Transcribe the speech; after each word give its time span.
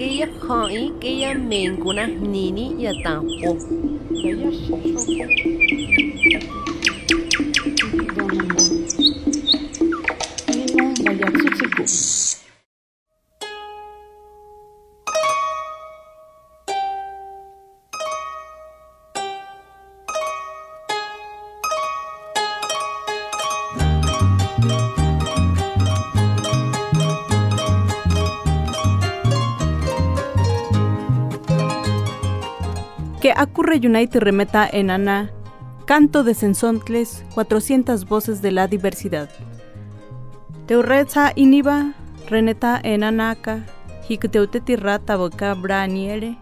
que 0.00 0.16
ya 0.16 0.28
hai, 0.48 0.92
que 0.98 1.18
ya 1.20 1.34
mencuna 1.34 2.06
nini 2.06 2.74
ya 2.82 2.92
tampo. 3.04 3.58
Que 33.20 33.32
acurre 33.36 33.76
Unite 33.84 34.18
remeta 34.18 34.66
en 34.70 34.90
Ana, 34.90 35.30
Canto 35.84 36.24
de 36.24 36.32
Sensontles, 36.32 37.22
400 37.34 38.06
voces 38.06 38.40
de 38.40 38.50
la 38.50 38.66
diversidad. 38.66 39.28
Teurretza 40.66 41.32
iniba, 41.36 41.92
reneta 42.28 42.80
en 42.82 43.04
Anaka, 43.04 43.66
hikteuteti 44.08 44.76
rata 44.76 45.16
boca 45.16 45.52
braniere. 45.52 46.38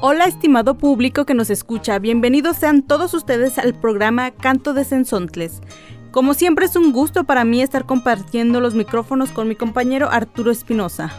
Hola 0.00 0.24
estimado 0.24 0.76
público 0.76 1.24
que 1.24 1.34
nos 1.34 1.50
escucha, 1.50 2.00
bienvenidos 2.00 2.56
sean 2.56 2.82
todos 2.82 3.14
ustedes 3.14 3.58
al 3.58 3.74
programa 3.74 4.32
Canto 4.32 4.74
de 4.74 4.82
Sensontles. 4.84 5.60
Como 6.10 6.34
siempre 6.34 6.66
es 6.66 6.74
un 6.74 6.90
gusto 6.90 7.22
para 7.22 7.44
mí 7.44 7.62
estar 7.62 7.86
compartiendo 7.86 8.60
los 8.60 8.74
micrófonos 8.74 9.30
con 9.30 9.46
mi 9.46 9.54
compañero 9.54 10.10
Arturo 10.10 10.50
Espinosa. 10.50 11.12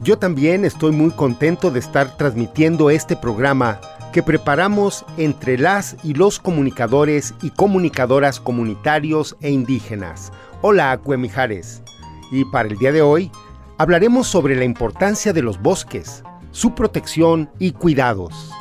Yo 0.00 0.16
también 0.16 0.64
estoy 0.64 0.92
muy 0.92 1.10
contento 1.10 1.72
de 1.72 1.80
estar 1.80 2.16
transmitiendo 2.16 2.88
este 2.88 3.16
programa 3.16 3.80
que 4.12 4.22
preparamos 4.22 5.04
entre 5.16 5.58
las 5.58 5.96
y 6.04 6.14
los 6.14 6.38
comunicadores 6.38 7.34
y 7.42 7.50
comunicadoras 7.50 8.38
comunitarios 8.38 9.36
e 9.40 9.50
indígenas. 9.50 10.32
Hola, 10.62 10.92
Acuemijares. 10.92 11.82
Y 12.30 12.44
para 12.44 12.68
el 12.68 12.78
día 12.78 12.92
de 12.92 13.02
hoy 13.02 13.32
hablaremos 13.76 14.28
sobre 14.28 14.54
la 14.54 14.64
importancia 14.64 15.32
de 15.32 15.42
los 15.42 15.60
bosques, 15.60 16.22
su 16.52 16.76
protección 16.76 17.50
y 17.58 17.72
cuidados. 17.72 18.52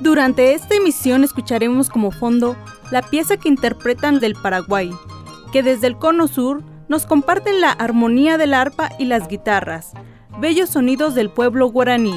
Durante 0.00 0.54
esta 0.54 0.74
emisión 0.74 1.22
escucharemos 1.22 1.90
como 1.90 2.10
fondo 2.10 2.56
la 2.90 3.02
pieza 3.02 3.36
que 3.36 3.48
interpretan 3.48 4.18
del 4.18 4.34
Paraguay, 4.34 4.90
que 5.52 5.62
desde 5.62 5.86
el 5.86 5.96
cono 5.96 6.26
sur 6.26 6.62
nos 6.88 7.04
comparten 7.06 7.60
la 7.60 7.70
armonía 7.70 8.38
del 8.38 8.54
arpa 8.54 8.90
y 8.98 9.04
las 9.04 9.28
guitarras, 9.28 9.92
bellos 10.40 10.70
sonidos 10.70 11.14
del 11.14 11.30
pueblo 11.30 11.66
guaraní. 11.70 12.14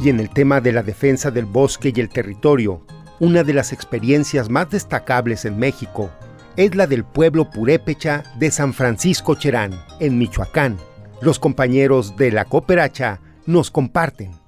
Y 0.00 0.10
en 0.10 0.20
el 0.20 0.28
tema 0.28 0.60
de 0.60 0.72
la 0.72 0.82
defensa 0.82 1.30
del 1.30 1.46
bosque 1.46 1.92
y 1.94 2.00
el 2.00 2.10
territorio, 2.10 2.84
una 3.20 3.42
de 3.42 3.54
las 3.54 3.72
experiencias 3.72 4.50
más 4.50 4.68
destacables 4.70 5.44
en 5.44 5.58
México 5.58 6.10
es 6.56 6.74
la 6.74 6.86
del 6.86 7.04
pueblo 7.04 7.50
purépecha 7.50 8.22
de 8.38 8.50
San 8.50 8.74
Francisco 8.74 9.34
Cherán, 9.34 9.72
en 10.00 10.18
Michoacán. 10.18 10.76
Los 11.20 11.38
compañeros 11.38 12.16
de 12.16 12.32
la 12.32 12.44
cooperacha 12.44 13.20
nos 13.46 13.70
comparten. 13.70 14.43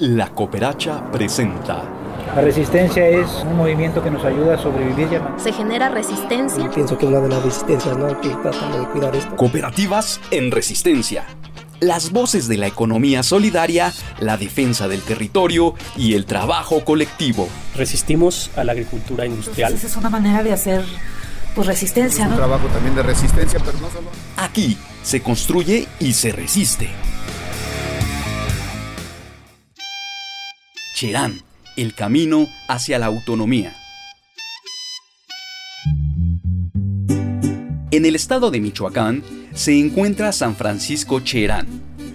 La 0.00 0.28
Cooperacha 0.30 1.08
presenta. 1.12 1.84
La 2.34 2.42
resistencia 2.42 3.06
es 3.06 3.28
un 3.44 3.56
movimiento 3.56 4.02
que 4.02 4.10
nos 4.10 4.24
ayuda 4.24 4.54
a 4.54 4.58
sobrevivir. 4.58 5.08
Ya. 5.08 5.36
Se 5.38 5.52
genera 5.52 5.88
resistencia. 5.88 6.64
Y 6.64 6.68
pienso 6.68 6.98
que 6.98 7.06
es 7.06 7.12
una 7.12 7.20
de 7.20 7.28
las 7.28 7.44
resistencias, 7.44 7.96
¿no? 7.96 8.20
Que 8.20 8.30
tratamos 8.30 8.80
de 8.80 8.86
cuidar 8.88 9.14
esto. 9.14 9.36
Cooperativas 9.36 10.20
en 10.32 10.50
resistencia. 10.50 11.26
Las 11.78 12.10
voces 12.10 12.48
de 12.48 12.56
la 12.56 12.66
economía 12.66 13.22
solidaria, 13.22 13.92
la 14.18 14.36
defensa 14.36 14.88
del 14.88 15.02
territorio 15.02 15.74
y 15.96 16.14
el 16.14 16.26
trabajo 16.26 16.84
colectivo. 16.84 17.48
Resistimos 17.76 18.50
a 18.56 18.64
la 18.64 18.72
agricultura 18.72 19.26
industrial. 19.26 19.74
Pues 19.74 19.84
es 19.84 19.96
una 19.96 20.10
manera 20.10 20.42
de 20.42 20.52
hacer 20.52 20.84
pues, 21.54 21.68
resistencia, 21.68 22.24
es 22.24 22.30
un 22.30 22.30
¿no? 22.30 22.36
trabajo 22.38 22.66
también 22.66 22.96
de 22.96 23.02
resistencia, 23.04 23.60
pero 23.64 23.78
no 23.78 23.88
solo. 23.90 24.08
Aquí 24.38 24.76
se 25.04 25.22
construye 25.22 25.86
y 26.00 26.14
se 26.14 26.32
resiste. 26.32 26.90
Cherán, 30.94 31.40
el 31.76 31.92
camino 31.92 32.46
hacia 32.68 33.00
la 33.00 33.06
autonomía. 33.06 33.74
En 37.90 38.06
el 38.06 38.14
estado 38.14 38.52
de 38.52 38.60
Michoacán 38.60 39.24
se 39.54 39.76
encuentra 39.76 40.30
San 40.30 40.54
Francisco 40.54 41.18
Cherán, 41.18 41.66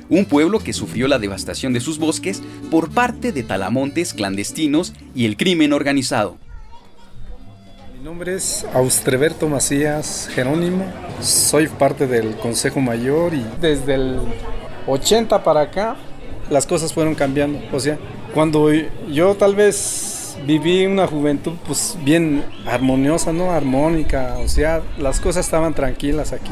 un 0.08 0.24
pueblo 0.24 0.60
que 0.60 0.72
sufrió 0.72 1.10
la 1.10 1.20
devastación 1.20 1.74
de 1.74 1.82
sus 1.82 2.00
bosques 2.00 2.42
por 2.72 2.90
parte 2.90 3.34
de 3.34 3.44
talamontes 3.44 4.14
clandestinos 4.14 4.94
y 5.14 5.26
el 5.26 5.36
crimen 5.36 5.74
organizado. 5.74 6.38
Mi 7.98 8.06
nombre 8.06 8.36
es 8.36 8.66
Austreberto 8.74 9.50
Macías 9.50 10.30
Jerónimo, 10.34 10.86
soy 11.22 11.68
parte 11.68 12.08
del 12.08 12.38
Consejo 12.38 12.80
Mayor 12.80 13.34
y 13.34 13.46
desde 13.60 13.96
el 13.96 14.20
80 14.88 15.44
para 15.44 15.60
acá 15.64 15.98
las 16.50 16.66
cosas 16.66 16.94
fueron 16.94 17.14
cambiando. 17.14 17.60
O 17.74 17.80
sea, 17.82 18.00
cuando 18.34 18.72
yo 19.10 19.36
tal 19.36 19.56
vez 19.56 20.38
viví 20.46 20.86
una 20.86 21.08
juventud 21.08 21.54
pues 21.66 21.98
bien 22.04 22.44
armoniosa, 22.66 23.34
¿no? 23.34 23.52
Armónica, 23.52 24.38
o 24.40 24.48
sea, 24.48 24.82
las 24.98 25.20
cosas 25.20 25.46
estaban 25.46 25.74
tranquilas 25.74 26.34
aquí. 26.34 26.52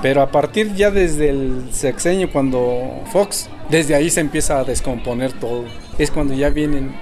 Pero 0.00 0.22
a 0.22 0.30
partir 0.30 0.74
ya 0.74 0.90
desde 0.90 1.30
el 1.30 1.68
sexenio, 1.72 2.30
cuando 2.30 3.02
Fox, 3.12 3.48
desde 3.68 3.94
ahí 3.94 4.10
se 4.10 4.20
empieza 4.20 4.60
a 4.60 4.64
descomponer 4.64 5.32
todo. 5.32 5.64
Es 5.98 6.10
cuando 6.10 6.34
ya 6.34 6.50
vienen 6.50 6.94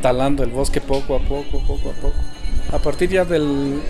talando 0.00 0.42
el 0.42 0.50
bosque 0.50 0.80
poco 0.80 1.16
a 1.16 1.18
poco, 1.20 1.58
poco 1.66 1.90
a 1.90 2.00
poco. 2.00 2.14
A 2.72 2.78
partir 2.78 3.10
ya 3.10 3.26
del 3.26 3.82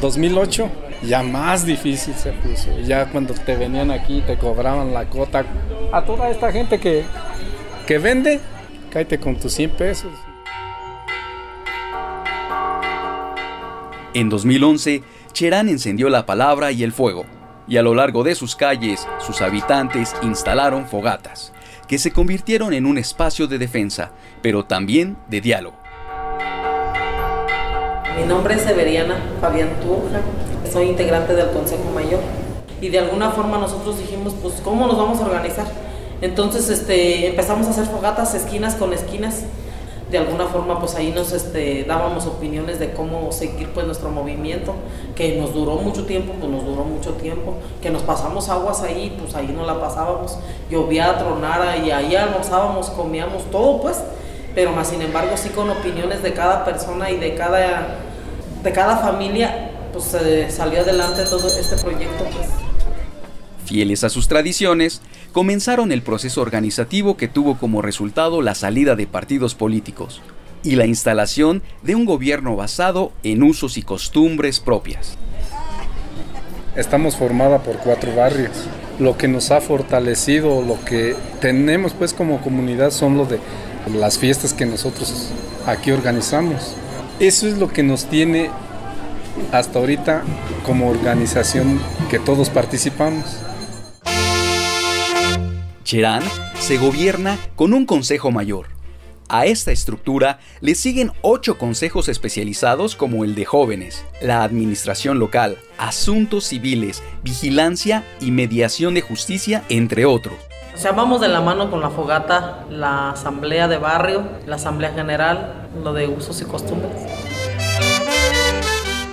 2008, 0.00 0.70
ya 1.02 1.24
más 1.24 1.66
difícil 1.66 2.14
se 2.14 2.30
puso. 2.32 2.70
Ya 2.86 3.10
cuando 3.10 3.34
te 3.34 3.56
venían 3.56 3.90
aquí, 3.90 4.22
te 4.24 4.38
cobraban 4.38 4.94
la 4.94 5.08
cota. 5.10 5.44
A 5.92 6.04
toda 6.04 6.30
esta 6.30 6.52
gente 6.52 6.78
que, 6.78 7.02
que 7.88 7.98
vende, 7.98 8.40
cállate 8.96 9.20
con 9.20 9.36
tus 9.36 9.52
100 9.52 9.70
pesos. 9.72 10.10
En 14.14 14.30
2011, 14.30 15.02
Cherán 15.34 15.68
encendió 15.68 16.08
la 16.08 16.24
palabra 16.24 16.72
y 16.72 16.82
el 16.82 16.92
fuego, 16.92 17.26
y 17.68 17.76
a 17.76 17.82
lo 17.82 17.94
largo 17.94 18.24
de 18.24 18.34
sus 18.34 18.56
calles, 18.56 19.06
sus 19.18 19.42
habitantes 19.42 20.16
instalaron 20.22 20.86
fogatas, 20.86 21.52
que 21.86 21.98
se 21.98 22.10
convirtieron 22.10 22.72
en 22.72 22.86
un 22.86 22.96
espacio 22.96 23.46
de 23.46 23.58
defensa, 23.58 24.12
pero 24.40 24.64
también 24.64 25.18
de 25.28 25.42
diálogo. 25.42 25.76
Mi 28.18 28.26
nombre 28.26 28.54
es 28.54 28.62
Severiana 28.62 29.18
Fabián 29.42 29.68
Turja, 29.82 30.22
soy 30.72 30.86
integrante 30.86 31.34
del 31.34 31.50
Consejo 31.50 31.90
Mayor 31.94 32.20
y 32.80 32.88
de 32.88 33.00
alguna 33.00 33.30
forma 33.30 33.58
nosotros 33.58 33.98
dijimos, 33.98 34.34
pues, 34.40 34.54
¿cómo 34.64 34.86
nos 34.86 34.96
vamos 34.96 35.20
a 35.20 35.26
organizar? 35.26 35.85
Entonces 36.22 36.70
este, 36.70 37.28
empezamos 37.28 37.66
a 37.66 37.70
hacer 37.70 37.86
fogatas 37.86 38.34
esquinas 38.34 38.74
con 38.74 38.92
esquinas. 38.92 39.42
De 40.10 40.18
alguna 40.18 40.46
forma 40.46 40.78
pues 40.78 40.94
ahí 40.94 41.10
nos 41.10 41.32
este, 41.32 41.82
dábamos 41.82 42.26
opiniones 42.26 42.78
de 42.78 42.92
cómo 42.92 43.32
seguir 43.32 43.70
pues 43.70 43.86
nuestro 43.86 44.08
movimiento, 44.08 44.72
que 45.16 45.36
nos 45.36 45.52
duró 45.52 45.74
mucho 45.76 46.06
tiempo, 46.06 46.32
pues 46.38 46.48
nos 46.48 46.64
duró 46.64 46.84
mucho 46.84 47.14
tiempo, 47.14 47.54
que 47.82 47.90
nos 47.90 48.02
pasamos 48.02 48.48
aguas 48.48 48.82
ahí, 48.82 49.16
pues 49.20 49.34
ahí 49.34 49.48
no 49.48 49.66
la 49.66 49.80
pasábamos, 49.80 50.38
llovía, 50.70 51.18
tronara 51.18 51.78
y 51.78 51.90
ahí 51.90 52.14
almorzábamos, 52.14 52.90
comíamos 52.90 53.50
todo 53.50 53.80
pues, 53.80 54.00
pero 54.54 54.70
más 54.70 54.86
sin 54.86 55.02
embargo 55.02 55.36
sí 55.36 55.48
con 55.48 55.68
opiniones 55.70 56.22
de 56.22 56.32
cada 56.32 56.64
persona 56.64 57.10
y 57.10 57.16
de 57.16 57.34
cada, 57.34 57.96
de 58.62 58.72
cada 58.72 58.98
familia, 58.98 59.72
pues 59.92 60.14
eh, 60.14 60.46
salió 60.50 60.82
adelante 60.82 61.24
todo 61.24 61.48
este 61.48 61.76
proyecto 61.78 62.24
pues. 62.26 62.65
Fieles 63.66 64.04
a 64.04 64.10
sus 64.10 64.28
tradiciones, 64.28 65.02
comenzaron 65.32 65.90
el 65.90 66.00
proceso 66.00 66.40
organizativo 66.40 67.16
que 67.16 67.26
tuvo 67.26 67.58
como 67.58 67.82
resultado 67.82 68.40
la 68.40 68.54
salida 68.54 68.94
de 68.94 69.08
partidos 69.08 69.56
políticos 69.56 70.22
y 70.62 70.76
la 70.76 70.86
instalación 70.86 71.62
de 71.82 71.96
un 71.96 72.04
gobierno 72.04 72.54
basado 72.54 73.10
en 73.24 73.42
usos 73.42 73.76
y 73.76 73.82
costumbres 73.82 74.60
propias. 74.60 75.18
Estamos 76.76 77.16
formada 77.16 77.62
por 77.64 77.78
cuatro 77.78 78.14
barrios. 78.14 78.52
Lo 79.00 79.18
que 79.18 79.26
nos 79.26 79.50
ha 79.50 79.60
fortalecido, 79.60 80.62
lo 80.62 80.82
que 80.84 81.16
tenemos 81.40 81.92
pues 81.92 82.14
como 82.14 82.40
comunidad 82.40 82.92
son 82.92 83.16
lo 83.16 83.26
de 83.26 83.40
las 83.98 84.16
fiestas 84.18 84.54
que 84.54 84.64
nosotros 84.64 85.30
aquí 85.66 85.90
organizamos. 85.90 86.76
Eso 87.18 87.48
es 87.48 87.58
lo 87.58 87.68
que 87.68 87.82
nos 87.82 88.04
tiene 88.04 88.50
hasta 89.52 89.80
ahorita 89.80 90.22
como 90.64 90.88
organización 90.88 91.80
que 92.10 92.18
todos 92.18 92.48
participamos. 92.48 93.24
Cherán 95.86 96.24
se 96.58 96.78
gobierna 96.78 97.38
con 97.54 97.72
un 97.72 97.86
consejo 97.86 98.32
mayor. 98.32 98.66
A 99.28 99.46
esta 99.46 99.70
estructura 99.70 100.40
le 100.60 100.74
siguen 100.74 101.12
ocho 101.22 101.58
consejos 101.58 102.08
especializados 102.08 102.96
como 102.96 103.22
el 103.22 103.36
de 103.36 103.44
jóvenes, 103.44 104.04
la 104.20 104.42
administración 104.42 105.20
local, 105.20 105.58
asuntos 105.78 106.42
civiles, 106.42 107.04
vigilancia 107.22 108.02
y 108.20 108.32
mediación 108.32 108.94
de 108.94 109.02
justicia, 109.02 109.62
entre 109.68 110.06
otros. 110.06 110.34
O 110.74 110.76
sea, 110.76 110.90
vamos 110.90 111.20
de 111.20 111.28
la 111.28 111.40
mano 111.40 111.70
con 111.70 111.80
la 111.80 111.90
fogata, 111.90 112.66
la 112.68 113.10
asamblea 113.10 113.68
de 113.68 113.78
barrio, 113.78 114.28
la 114.44 114.56
asamblea 114.56 114.92
general, 114.92 115.68
lo 115.84 115.92
de 115.92 116.08
usos 116.08 116.40
y 116.40 116.46
costumbres. 116.46 117.00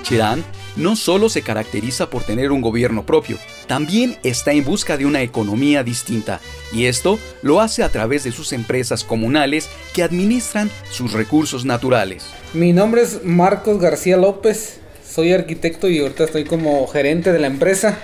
Cherán 0.02 0.44
no 0.76 0.96
solo 0.96 1.30
se 1.30 1.42
caracteriza 1.42 2.10
por 2.10 2.24
tener 2.24 2.52
un 2.52 2.62
gobierno 2.62 3.06
propio, 3.06 3.38
también 3.68 4.18
está 4.24 4.52
en 4.52 4.64
busca 4.64 4.98
de 4.98 5.06
una 5.06 5.22
economía 5.22 5.84
distinta, 5.84 6.40
y 6.72 6.86
esto 6.86 7.20
lo 7.42 7.62
hace 7.62 7.84
a 7.84 7.90
través 7.90 8.24
de 8.24 8.32
sus 8.32 8.54
empresas 8.54 9.04
comunales 9.04 9.70
que 9.94 10.04
administran 10.04 10.70
sus 10.90 11.14
recursos 11.14 11.66
naturales. 11.66 12.26
Mi 12.54 12.74
nombre 12.74 13.02
es 13.02 13.24
Marcos 13.24 13.80
García 13.80 14.18
López, 14.18 14.80
soy 15.14 15.32
arquitecto 15.32 15.90
y 15.90 16.00
ahorita 16.00 16.24
estoy 16.24 16.44
como 16.44 16.88
gerente 16.88 17.32
de 17.32 17.40
la 17.40 17.48
empresa. 17.48 18.00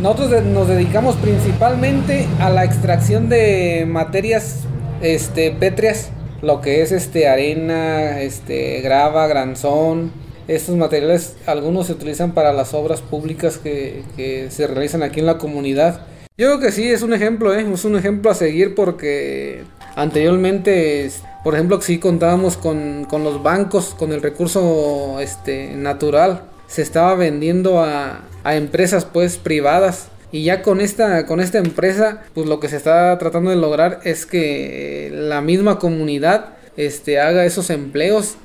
Nosotros 0.00 0.44
nos 0.44 0.68
dedicamos 0.68 1.16
principalmente 1.16 2.28
a 2.38 2.50
la 2.50 2.64
extracción 2.64 3.28
de 3.28 3.84
materias 3.88 4.60
este, 5.00 5.50
pétreas, 5.50 6.10
lo 6.40 6.60
que 6.60 6.82
es 6.82 6.92
este, 6.92 7.28
arena, 7.28 8.20
este, 8.20 8.80
grava, 8.80 9.26
granzón, 9.26 10.12
estos 10.48 10.76
materiales, 10.76 11.36
algunos 11.46 11.86
se 11.86 11.92
utilizan 11.92 12.32
para 12.32 12.52
las 12.52 12.74
obras 12.74 13.00
públicas 13.00 13.58
que, 13.58 14.02
se 14.50 14.66
realizan 14.66 15.02
aquí 15.02 15.20
en 15.20 15.26
la 15.26 15.38
comunidad. 15.38 16.06
Yo 16.38 16.48
creo 16.48 16.60
que 16.60 16.72
sí, 16.72 16.88
es 16.88 17.02
un 17.02 17.12
ejemplo, 17.12 17.54
¿eh? 17.54 17.66
es 17.72 17.84
un 17.84 17.96
ejemplo 17.96 18.30
a 18.30 18.34
seguir 18.34 18.74
porque 18.74 19.64
anteriormente, 19.94 21.10
por 21.44 21.54
ejemplo, 21.54 21.80
sí 21.80 21.98
contábamos 21.98 22.56
con, 22.56 23.04
con 23.08 23.22
los 23.22 23.42
bancos, 23.42 23.94
con 23.98 24.12
el 24.12 24.22
recurso 24.22 25.20
este, 25.20 25.74
natural, 25.76 26.42
se 26.66 26.82
estaba 26.82 27.14
vendiendo 27.14 27.80
a, 27.80 28.22
a 28.44 28.56
empresas 28.56 29.04
pues 29.04 29.36
privadas 29.36 30.08
y 30.32 30.44
ya 30.44 30.62
con 30.62 30.80
esta, 30.80 31.26
con 31.26 31.40
esta 31.40 31.58
empresa, 31.58 32.22
pues 32.34 32.46
lo 32.46 32.58
que 32.58 32.68
se 32.68 32.78
está 32.78 33.16
tratando 33.18 33.50
de 33.50 33.56
lograr 33.56 34.00
es 34.04 34.24
que 34.24 35.10
la 35.12 35.42
misma 35.42 35.78
comunidad 35.78 36.54
este, 36.78 37.20
haga 37.20 37.44
esos 37.44 37.68
empleos 37.68 38.36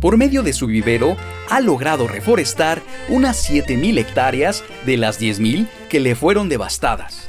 por 0.00 0.16
medio 0.16 0.42
de 0.42 0.52
su 0.52 0.66
vivero, 0.66 1.16
ha 1.48 1.60
logrado 1.60 2.08
reforestar 2.08 2.82
unas 3.08 3.48
7.000 3.48 3.98
hectáreas 3.98 4.64
de 4.86 4.96
las 4.96 5.20
10.000 5.20 5.68
que 5.88 6.00
le 6.00 6.14
fueron 6.14 6.48
devastadas. 6.48 7.28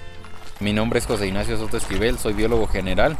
Mi 0.59 0.73
nombre 0.73 0.99
es 0.99 1.05
José 1.05 1.27
Ignacio 1.27 1.57
Soto 1.57 1.77
Esquivel, 1.77 2.17
soy 2.17 2.33
biólogo 2.33 2.67
general 2.67 3.17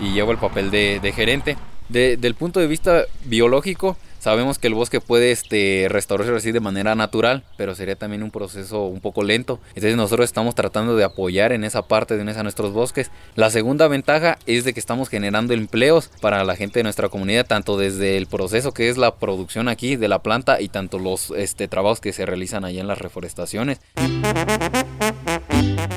y 0.00 0.12
llevo 0.12 0.32
el 0.32 0.38
papel 0.38 0.70
de, 0.70 1.00
de 1.00 1.12
gerente. 1.12 1.56
De, 1.88 2.18
del 2.18 2.34
punto 2.34 2.60
de 2.60 2.66
vista 2.66 3.04
biológico, 3.24 3.96
Sabemos 4.18 4.58
que 4.58 4.66
el 4.66 4.74
bosque 4.74 5.00
puede 5.00 5.30
este, 5.30 5.86
restaurarse 5.88 6.34
así 6.34 6.52
de 6.52 6.60
manera 6.60 6.94
natural, 6.94 7.44
pero 7.56 7.74
sería 7.74 7.96
también 7.96 8.22
un 8.22 8.30
proceso 8.30 8.84
un 8.84 9.00
poco 9.00 9.22
lento. 9.22 9.60
Entonces 9.68 9.96
nosotros 9.96 10.24
estamos 10.24 10.54
tratando 10.54 10.96
de 10.96 11.04
apoyar 11.04 11.52
en 11.52 11.64
esa 11.64 11.82
parte 11.82 12.16
de 12.16 12.24
nuestros 12.24 12.72
bosques. 12.72 13.10
La 13.36 13.50
segunda 13.50 13.88
ventaja 13.88 14.38
es 14.46 14.64
de 14.64 14.74
que 14.74 14.80
estamos 14.80 15.08
generando 15.08 15.54
empleos 15.54 16.10
para 16.20 16.44
la 16.44 16.56
gente 16.56 16.80
de 16.80 16.82
nuestra 16.84 17.08
comunidad, 17.08 17.46
tanto 17.46 17.76
desde 17.76 18.16
el 18.16 18.26
proceso 18.26 18.72
que 18.72 18.88
es 18.88 18.96
la 18.96 19.16
producción 19.16 19.68
aquí 19.68 19.96
de 19.96 20.08
la 20.08 20.20
planta 20.20 20.60
y 20.60 20.68
tanto 20.68 20.98
los 20.98 21.30
este, 21.30 21.68
trabajos 21.68 22.00
que 22.00 22.12
se 22.12 22.26
realizan 22.26 22.64
allá 22.64 22.80
en 22.80 22.86
las 22.86 22.98
reforestaciones. 22.98 23.80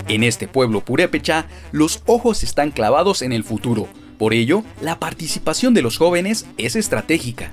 En 0.07 0.23
este 0.23 0.47
pueblo 0.47 0.81
purépecha, 0.81 1.47
los 1.71 2.03
ojos 2.05 2.43
están 2.43 2.71
clavados 2.71 3.21
en 3.21 3.31
el 3.31 3.43
futuro. 3.43 3.87
Por 4.21 4.35
ello, 4.35 4.63
la 4.83 4.99
participación 4.99 5.73
de 5.73 5.81
los 5.81 5.97
jóvenes 5.97 6.45
es 6.59 6.75
estratégica. 6.75 7.49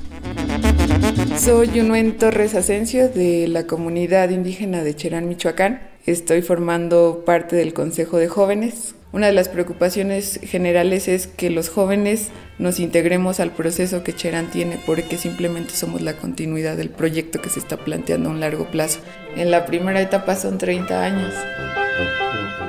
Soy 1.39 1.71
Yunuen 1.73 2.19
Torres 2.19 2.55
Asensio 2.55 3.09
de 3.09 3.49
la 3.49 3.67
comunidad 3.67 4.29
indígena 4.29 4.85
de 4.85 4.95
Cherán, 4.95 5.31
Michoacán. 5.31 5.81
Estoy 6.05 6.43
formando 6.43 7.23
parte 7.25 7.57
del 7.57 7.73
Consejo 7.73 8.19
de 8.19 8.29
Jóvenes. 8.29 8.95
Una 9.13 9.29
de 9.29 9.33
las 9.33 9.49
preocupaciones 9.49 10.41
generales 10.43 11.09
es 11.09 11.27
que 11.27 11.49
los 11.49 11.71
jóvenes 11.71 12.29
nos 12.59 12.81
integremos 12.81 13.41
al 13.41 13.53
proceso 13.53 14.05
que 14.05 14.15
Cherán 14.15 14.51
tiene 14.51 14.79
porque 14.85 15.17
simplemente 15.17 15.73
somos 15.73 16.03
la 16.03 16.19
continuidad 16.19 16.77
del 16.77 16.91
proyecto 16.91 17.41
que 17.41 17.49
se 17.49 17.61
está 17.61 17.79
planteando 17.79 18.29
a 18.29 18.33
un 18.33 18.41
largo 18.41 18.71
plazo. 18.71 19.01
En 19.37 19.51
la 19.51 19.65
primera 19.65 20.03
etapa 20.03 20.37
son 20.37 20.59
30 20.59 21.03
años. 21.03 21.33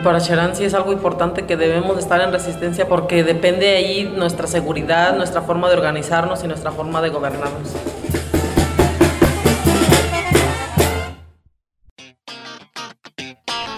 Para 0.04 0.22
Cherán 0.22 0.56
sí 0.56 0.64
es 0.64 0.74
algo 0.74 0.94
importante 0.94 1.46
que 1.46 1.58
debemos 1.58 1.98
estar 1.98 2.22
en 2.22 2.32
resistencia 2.32 2.88
porque 2.88 3.24
depende 3.26 3.66
de 3.66 3.76
ahí 3.76 4.04
nuestra 4.16 4.48
seguridad, 4.48 5.16
nuestra 5.16 5.42
forma 5.42 5.68
de 5.68 5.76
organizarnos 5.76 6.42
y 6.44 6.48
nuestra 6.48 6.72
forma 6.72 7.02
de 7.02 7.10
gobernarnos. 7.10 7.70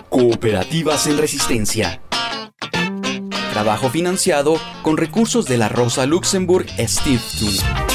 Cooperativas 0.09 1.07
en 1.07 1.17
Resistencia. 1.17 2.01
Trabajo 3.51 3.89
financiado 3.89 4.57
con 4.83 4.97
recursos 4.97 5.47
de 5.47 5.57
la 5.57 5.69
Rosa 5.69 6.05
Luxemburg 6.05 6.67
Stiftung. 6.77 7.90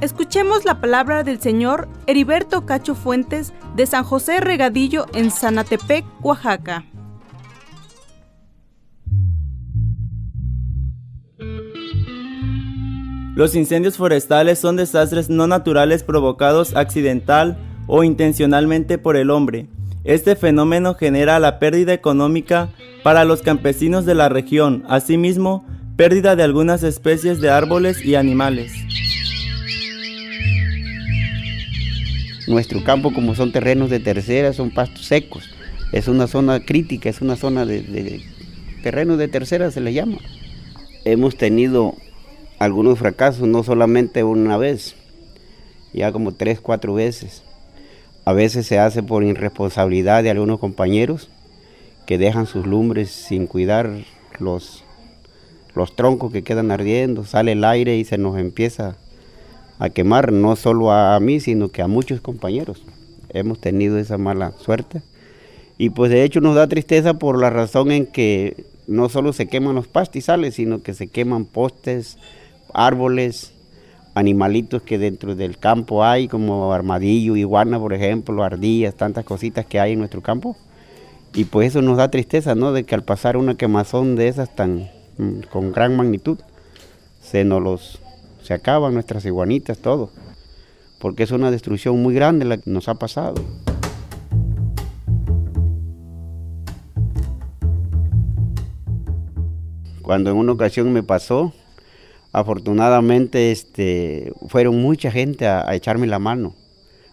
Escuchemos 0.00 0.64
la 0.64 0.80
palabra 0.80 1.22
del 1.22 1.40
señor 1.40 1.88
Heriberto 2.06 2.64
Cacho 2.64 2.94
Fuentes 2.94 3.52
de 3.76 3.86
San 3.86 4.02
José 4.02 4.40
Regadillo 4.40 5.06
en 5.12 5.30
Sanatepec, 5.30 6.04
Oaxaca. 6.22 6.84
Los 13.34 13.54
incendios 13.54 13.96
forestales 13.96 14.58
son 14.58 14.76
desastres 14.76 15.28
no 15.28 15.46
naturales 15.46 16.02
provocados 16.02 16.74
accidental 16.76 17.58
o 17.88 18.04
intencionalmente 18.04 18.96
por 18.96 19.16
el 19.16 19.30
hombre 19.30 19.66
este 20.04 20.36
fenómeno 20.36 20.94
genera 20.94 21.38
la 21.38 21.58
pérdida 21.58 21.94
económica 21.94 22.68
para 23.02 23.24
los 23.24 23.40
campesinos 23.40 24.04
de 24.04 24.14
la 24.14 24.28
región, 24.28 24.84
asimismo, 24.86 25.66
pérdida 25.96 26.36
de 26.36 26.42
algunas 26.42 26.82
especies 26.82 27.40
de 27.40 27.50
árboles 27.50 28.04
y 28.04 28.14
animales. 28.14 28.72
Nuestro 32.46 32.84
campo, 32.84 33.14
como 33.14 33.34
son 33.34 33.52
terrenos 33.52 33.88
de 33.88 34.00
tercera, 34.00 34.52
son 34.52 34.70
pastos 34.70 35.06
secos. 35.06 35.48
Es 35.92 36.08
una 36.08 36.26
zona 36.26 36.60
crítica, 36.60 37.08
es 37.08 37.22
una 37.22 37.36
zona 37.36 37.64
de, 37.64 37.80
de 37.80 38.22
terrenos 38.82 39.16
de 39.16 39.28
tercera, 39.28 39.70
se 39.70 39.80
le 39.80 39.94
llama. 39.94 40.18
Hemos 41.06 41.38
tenido 41.38 41.94
algunos 42.58 42.98
fracasos, 42.98 43.48
no 43.48 43.62
solamente 43.62 44.22
una 44.22 44.58
vez, 44.58 44.96
ya 45.94 46.12
como 46.12 46.32
tres, 46.32 46.60
cuatro 46.60 46.92
veces. 46.92 47.42
A 48.24 48.32
veces 48.32 48.66
se 48.66 48.78
hace 48.78 49.02
por 49.02 49.22
irresponsabilidad 49.22 50.22
de 50.22 50.30
algunos 50.30 50.58
compañeros 50.58 51.28
que 52.06 52.18
dejan 52.18 52.46
sus 52.46 52.66
lumbres 52.66 53.10
sin 53.10 53.46
cuidar 53.46 53.90
los, 54.38 54.84
los 55.74 55.94
troncos 55.96 56.32
que 56.32 56.42
quedan 56.42 56.70
ardiendo, 56.70 57.24
sale 57.24 57.52
el 57.52 57.64
aire 57.64 57.96
y 57.96 58.04
se 58.04 58.18
nos 58.18 58.38
empieza 58.38 58.96
a 59.78 59.90
quemar, 59.90 60.32
no 60.32 60.56
solo 60.56 60.92
a, 60.92 61.18
mí, 61.20 61.40
sino 61.40 61.68
que 61.68 61.82
a 61.82 61.88
muchos 61.88 62.20
compañeros. 62.20 62.84
Hemos 63.30 63.60
tenido 63.60 63.98
esa 63.98 64.18
mala 64.18 64.52
suerte. 64.52 65.02
Y 65.76 65.90
pues 65.90 66.10
de 66.10 66.22
hecho 66.22 66.40
nos 66.40 66.54
da 66.54 66.68
tristeza 66.68 67.14
por 67.14 67.40
la 67.40 67.50
razón 67.50 67.90
en 67.90 68.06
que 68.06 68.64
no 68.86 69.08
solo 69.08 69.32
se 69.32 69.48
queman 69.48 69.74
los 69.74 69.88
pastizales, 69.88 70.54
sino 70.54 70.82
que 70.82 70.94
se 70.94 71.08
queman 71.08 71.44
postes, 71.44 72.18
árboles, 72.72 73.53
animalitos 74.14 74.82
que 74.82 74.98
dentro 74.98 75.34
del 75.34 75.58
campo 75.58 76.04
hay, 76.04 76.28
como 76.28 76.72
armadillo, 76.72 77.36
iguana, 77.36 77.78
por 77.78 77.92
ejemplo, 77.92 78.44
ardillas, 78.44 78.94
tantas 78.94 79.24
cositas 79.24 79.66
que 79.66 79.80
hay 79.80 79.92
en 79.92 79.98
nuestro 79.98 80.22
campo. 80.22 80.56
Y 81.34 81.46
pues 81.46 81.68
eso 81.68 81.82
nos 81.82 81.96
da 81.96 82.10
tristeza, 82.10 82.54
¿no? 82.54 82.72
De 82.72 82.84
que 82.84 82.94
al 82.94 83.02
pasar 83.02 83.36
una 83.36 83.56
quemazón 83.56 84.14
de 84.14 84.28
esas 84.28 84.54
tan 84.54 84.88
mm, 85.18 85.40
con 85.50 85.72
gran 85.72 85.96
magnitud, 85.96 86.38
se 87.20 87.44
nos 87.44 87.60
los 87.60 88.00
se 88.42 88.52
acaban 88.54 88.94
nuestras 88.94 89.24
iguanitas, 89.24 89.78
todo. 89.78 90.10
Porque 91.00 91.22
es 91.22 91.30
una 91.30 91.50
destrucción 91.50 92.00
muy 92.00 92.14
grande 92.14 92.44
la 92.44 92.58
que 92.58 92.70
nos 92.70 92.88
ha 92.88 92.94
pasado. 92.94 93.42
Cuando 100.02 100.30
en 100.30 100.36
una 100.36 100.52
ocasión 100.52 100.92
me 100.92 101.02
pasó, 101.02 101.54
afortunadamente 102.34 103.52
este, 103.52 104.32
fueron 104.48 104.82
mucha 104.82 105.12
gente 105.12 105.46
a, 105.46 105.72
echarme 105.72 106.08
la 106.08 106.18
mano. 106.18 106.52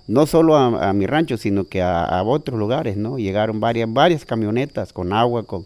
No 0.08 0.25
solo 0.25 0.58
a, 0.58 0.92
mi 0.94 1.06
rancho, 1.06 1.38
sino 1.38 1.66
que 1.66 1.82
a, 1.84 2.24
otros 2.25 2.58
lugares, 2.58 2.98
¿no? 2.98 3.20
Llegaron 3.20 3.60
varias, 3.60 3.94
varias 3.94 4.25
camionetas 4.25 4.92
con 4.92 5.13
agua, 5.13 5.44
con... 5.44 5.66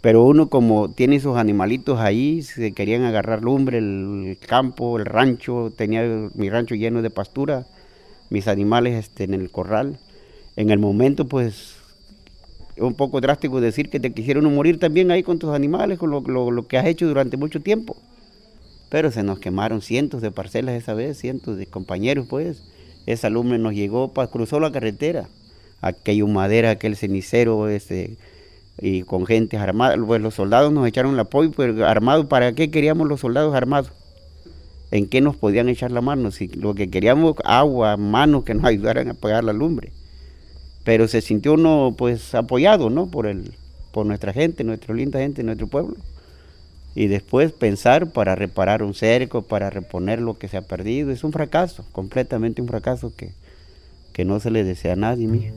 Pero 0.00 0.24
uno 0.24 0.48
como 0.48 0.90
tiene 0.90 1.20
sus 1.20 1.36
animalitos 1.36 2.00
ahí, 2.00 2.40
se 2.40 2.72
querían 2.72 3.04
agarrar 3.04 3.42
lumbre, 3.42 3.78
el, 3.78 4.38
campo, 4.46 4.98
el 4.98 5.04
rancho, 5.04 5.70
tenía 5.76 6.30
mi 6.34 6.48
rancho 6.48 6.74
lleno 6.74 7.02
de 7.02 7.10
pastura, 7.10 7.66
mis 8.30 8.48
animales 8.48 8.94
este, 8.94 9.24
en 9.24 9.34
el 9.34 9.50
corral. 9.50 9.98
En 10.56 10.70
el 10.70 10.78
momento, 10.78 11.26
pues, 11.26 11.76
es 12.76 12.82
un 12.82 12.94
poco 12.94 13.20
drástico 13.20 13.60
decir 13.60 13.90
que 13.90 14.00
te 14.00 14.14
quisieron 14.14 14.52
morir 14.54 14.80
también 14.80 15.10
ahí 15.10 15.22
con 15.22 15.38
tus 15.38 15.50
animales, 15.50 15.98
con 15.98 16.10
lo 16.10 16.66
que 16.66 16.78
has 16.78 16.86
hecho 16.86 17.06
durante 17.06 17.36
mucho 17.36 17.60
tiempo 17.60 17.96
pero 18.88 19.10
se 19.10 19.22
nos 19.22 19.38
quemaron 19.38 19.82
cientos 19.82 20.22
de 20.22 20.30
parcelas 20.30 20.74
esa 20.76 20.94
vez, 20.94 21.18
cientos 21.18 21.56
de 21.56 21.66
compañeros 21.66 22.26
pues. 22.28 22.62
Esa 23.06 23.30
lumbre 23.30 23.58
nos 23.58 23.74
llegó, 23.74 24.12
cruzó 24.12 24.58
la 24.58 24.72
carretera, 24.72 25.28
aquella 25.80 26.24
humadera, 26.24 26.70
aquel 26.70 26.96
cenicero, 26.96 27.68
este, 27.68 28.16
y 28.80 29.02
con 29.02 29.26
gente 29.26 29.56
armada. 29.56 29.96
Pues 30.04 30.20
los 30.20 30.34
soldados 30.34 30.72
nos 30.72 30.86
echaron 30.88 31.14
el 31.14 31.20
apoyo, 31.20 31.52
pero 31.56 31.86
armados, 31.86 32.26
¿para 32.26 32.52
qué 32.52 32.70
queríamos 32.70 33.06
los 33.06 33.20
soldados 33.20 33.54
armados? 33.54 33.92
¿En 34.90 35.06
qué 35.06 35.20
nos 35.20 35.36
podían 35.36 35.68
echar 35.68 35.92
la 35.92 36.00
mano? 36.00 36.30
Si 36.32 36.48
lo 36.48 36.74
que 36.74 36.90
queríamos, 36.90 37.36
agua, 37.44 37.96
manos 37.96 38.44
que 38.44 38.54
nos 38.54 38.64
ayudaran 38.64 39.08
a 39.08 39.12
apagar 39.12 39.44
la 39.44 39.52
lumbre. 39.52 39.92
Pero 40.84 41.06
se 41.06 41.20
sintió 41.20 41.54
uno 41.54 41.94
pues 41.96 42.34
apoyado, 42.34 42.90
¿no? 42.90 43.06
Por, 43.08 43.26
el, 43.26 43.52
por 43.92 44.06
nuestra 44.06 44.32
gente, 44.32 44.64
nuestra 44.64 44.94
linda 44.94 45.20
gente, 45.20 45.42
nuestro 45.44 45.66
pueblo 45.68 45.96
y 46.96 47.08
después 47.08 47.52
pensar 47.52 48.10
para 48.10 48.34
reparar 48.34 48.82
un 48.82 48.94
cerco, 48.94 49.42
para 49.42 49.68
reponer 49.68 50.18
lo 50.18 50.38
que 50.38 50.48
se 50.48 50.56
ha 50.56 50.62
perdido. 50.62 51.10
Es 51.10 51.24
un 51.24 51.32
fracaso, 51.32 51.84
completamente 51.92 52.62
un 52.62 52.68
fracaso 52.68 53.12
que, 53.14 53.32
que 54.14 54.24
no 54.24 54.40
se 54.40 54.50
le 54.50 54.64
desea 54.64 54.94
a 54.94 54.96
nadie, 54.96 55.26
mija. 55.26 55.52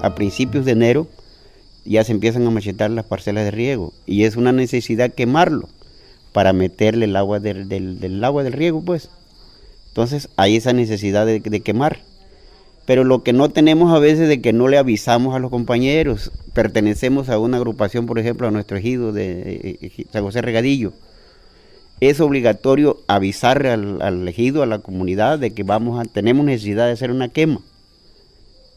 A 0.00 0.14
principios 0.14 0.64
de 0.64 0.70
enero 0.70 1.08
ya 1.84 2.04
se 2.04 2.12
empiezan 2.12 2.46
a 2.46 2.50
machetar 2.50 2.92
las 2.92 3.04
parcelas 3.04 3.44
de 3.44 3.50
riego 3.50 3.92
y 4.06 4.22
es 4.22 4.36
una 4.36 4.52
necesidad 4.52 5.12
quemarlo 5.12 5.68
para 6.32 6.52
meterle 6.52 7.06
el 7.06 7.16
agua 7.16 7.40
del, 7.40 7.68
del, 7.68 8.22
agua 8.22 8.44
del 8.44 8.52
riego, 8.52 8.80
pues. 8.84 9.10
Entonces 9.88 10.28
hay 10.36 10.54
esa 10.54 10.72
necesidad 10.72 11.26
de 11.26 11.60
quemar 11.62 11.98
pero 12.86 13.02
lo 13.02 13.24
que 13.24 13.32
no 13.32 13.48
tenemos 13.50 13.92
a 13.92 13.98
veces 13.98 14.28
de 14.28 14.40
que 14.40 14.52
no 14.52 14.68
le 14.68 14.78
avisamos 14.78 15.34
a 15.34 15.40
los 15.40 15.50
compañeros, 15.50 16.30
pertenecemos 16.54 17.28
a 17.28 17.38
una 17.38 17.56
agrupación, 17.56 18.06
por 18.06 18.18
ejemplo, 18.18 18.46
a 18.46 18.52
nuestro 18.52 18.76
ejido 18.76 19.12
de 19.12 19.32
eh, 19.32 19.78
eh, 19.82 20.06
San 20.12 20.22
José 20.22 20.40
Regadillo, 20.40 20.92
es 22.00 22.20
obligatorio 22.20 22.98
avisar 23.08 23.66
al, 23.66 24.00
al, 24.02 24.28
ejido, 24.28 24.62
a 24.62 24.66
la 24.66 24.78
comunidad, 24.78 25.40
de 25.40 25.50
que 25.50 25.64
vamos 25.64 25.98
a, 26.00 26.04
tenemos 26.04 26.46
necesidad 26.46 26.86
de 26.86 26.92
hacer 26.92 27.10
una 27.10 27.28
quema. 27.28 27.60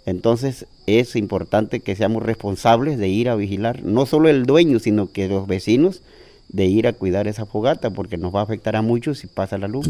Entonces 0.05 0.65
es 0.87 1.15
importante 1.15 1.81
que 1.81 1.95
seamos 1.95 2.23
responsables 2.23 2.97
de 2.97 3.09
ir 3.09 3.29
a 3.29 3.35
vigilar, 3.35 3.83
no 3.83 4.07
solo 4.07 4.29
el 4.29 4.45
dueño, 4.45 4.79
sino 4.79 5.11
que 5.11 5.27
los 5.27 5.45
vecinos, 5.45 6.01
de 6.47 6.65
ir 6.65 6.87
a 6.87 6.93
cuidar 6.93 7.27
esa 7.27 7.45
fogata, 7.45 7.91
porque 7.91 8.17
nos 8.17 8.33
va 8.33 8.39
a 8.39 8.43
afectar 8.43 8.75
a 8.75 8.81
muchos 8.81 9.19
si 9.19 9.27
pasa 9.27 9.59
la 9.59 9.67
luz. 9.67 9.87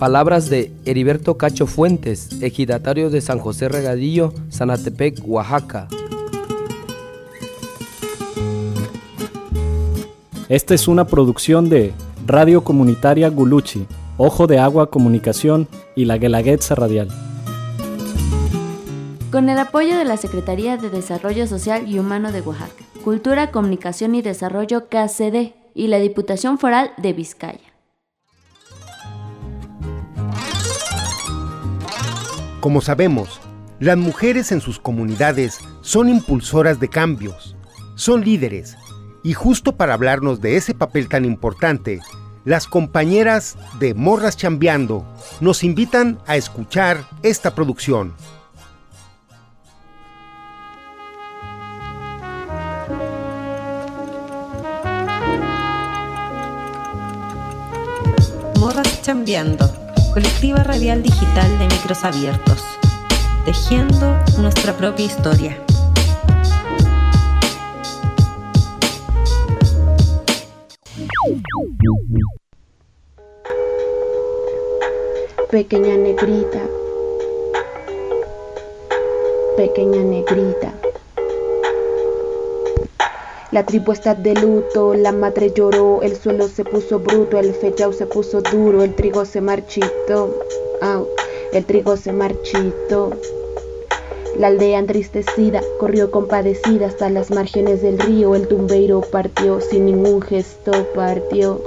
Palabras 0.00 0.48
de 0.48 0.72
Heriberto 0.86 1.36
Cacho 1.36 1.66
Fuentes, 1.66 2.40
ejidatario 2.40 3.10
de 3.10 3.20
San 3.20 3.38
José 3.38 3.68
Regadillo, 3.68 4.32
Sanatepec, 4.48 5.20
Oaxaca. 5.26 5.88
Esta 10.48 10.72
es 10.72 10.88
una 10.88 11.06
producción 11.06 11.68
de 11.68 11.92
Radio 12.26 12.64
Comunitaria 12.64 13.28
Guluchi, 13.28 13.86
Ojo 14.16 14.46
de 14.46 14.58
Agua 14.58 14.88
Comunicación 14.88 15.68
y 15.94 16.06
la 16.06 16.16
Guelaguetza 16.16 16.74
Radial. 16.74 17.10
Con 19.30 19.50
el 19.50 19.58
apoyo 19.58 19.98
de 19.98 20.06
la 20.06 20.16
Secretaría 20.16 20.78
de 20.78 20.88
Desarrollo 20.88 21.46
Social 21.46 21.86
y 21.86 21.98
Humano 21.98 22.32
de 22.32 22.40
Oaxaca, 22.40 22.84
Cultura, 23.04 23.50
Comunicación 23.50 24.14
y 24.14 24.22
Desarrollo 24.22 24.88
KCD 24.88 25.52
y 25.74 25.88
la 25.88 25.98
Diputación 25.98 26.58
Foral 26.58 26.92
de 26.96 27.12
Vizcaya. 27.12 27.69
Como 32.60 32.82
sabemos, 32.82 33.40
las 33.78 33.96
mujeres 33.96 34.52
en 34.52 34.60
sus 34.60 34.78
comunidades 34.78 35.60
son 35.80 36.10
impulsoras 36.10 36.78
de 36.78 36.88
cambios, 36.88 37.56
son 37.94 38.22
líderes, 38.22 38.76
y 39.22 39.32
justo 39.32 39.76
para 39.76 39.94
hablarnos 39.94 40.42
de 40.42 40.56
ese 40.56 40.74
papel 40.74 41.08
tan 41.08 41.24
importante, 41.24 42.00
las 42.44 42.66
compañeras 42.66 43.56
de 43.78 43.94
Morras 43.94 44.36
Chambeando 44.36 45.06
nos 45.40 45.64
invitan 45.64 46.18
a 46.26 46.36
escuchar 46.36 47.06
esta 47.22 47.54
producción. 47.54 48.12
Morras 58.58 59.00
Chambeando 59.00 59.79
colectiva 60.12 60.64
radial 60.64 61.02
digital 61.02 61.58
de 61.58 61.66
micros 61.66 62.04
abiertos, 62.04 62.64
tejiendo 63.44 64.18
nuestra 64.38 64.72
propia 64.76 65.06
historia. 65.06 65.56
Pequeña 75.50 75.96
negrita, 75.96 76.60
pequeña 79.56 80.02
negrita. 80.02 80.89
La 83.52 83.66
tribu 83.66 83.90
está 83.90 84.14
de 84.14 84.34
luto, 84.34 84.94
la 84.94 85.10
madre 85.10 85.52
lloró, 85.52 86.02
el 86.02 86.14
suelo 86.14 86.46
se 86.46 86.64
puso 86.64 87.00
bruto, 87.00 87.36
el 87.36 87.52
fechao 87.52 87.92
se 87.92 88.06
puso 88.06 88.40
duro, 88.42 88.84
el 88.84 88.94
trigo 88.94 89.24
se 89.24 89.40
marchitó, 89.40 90.32
el 91.52 91.64
trigo 91.64 91.96
se 91.96 92.12
marchitó. 92.12 93.10
La 94.38 94.46
aldea 94.46 94.78
entristecida 94.78 95.62
corrió 95.80 96.12
compadecida 96.12 96.86
hasta 96.86 97.10
las 97.10 97.32
márgenes 97.32 97.82
del 97.82 97.98
río, 97.98 98.36
el 98.36 98.46
tumbeiro 98.46 99.00
partió 99.00 99.60
sin 99.60 99.86
ningún 99.86 100.22
gesto, 100.22 100.70
partió, 100.94 101.60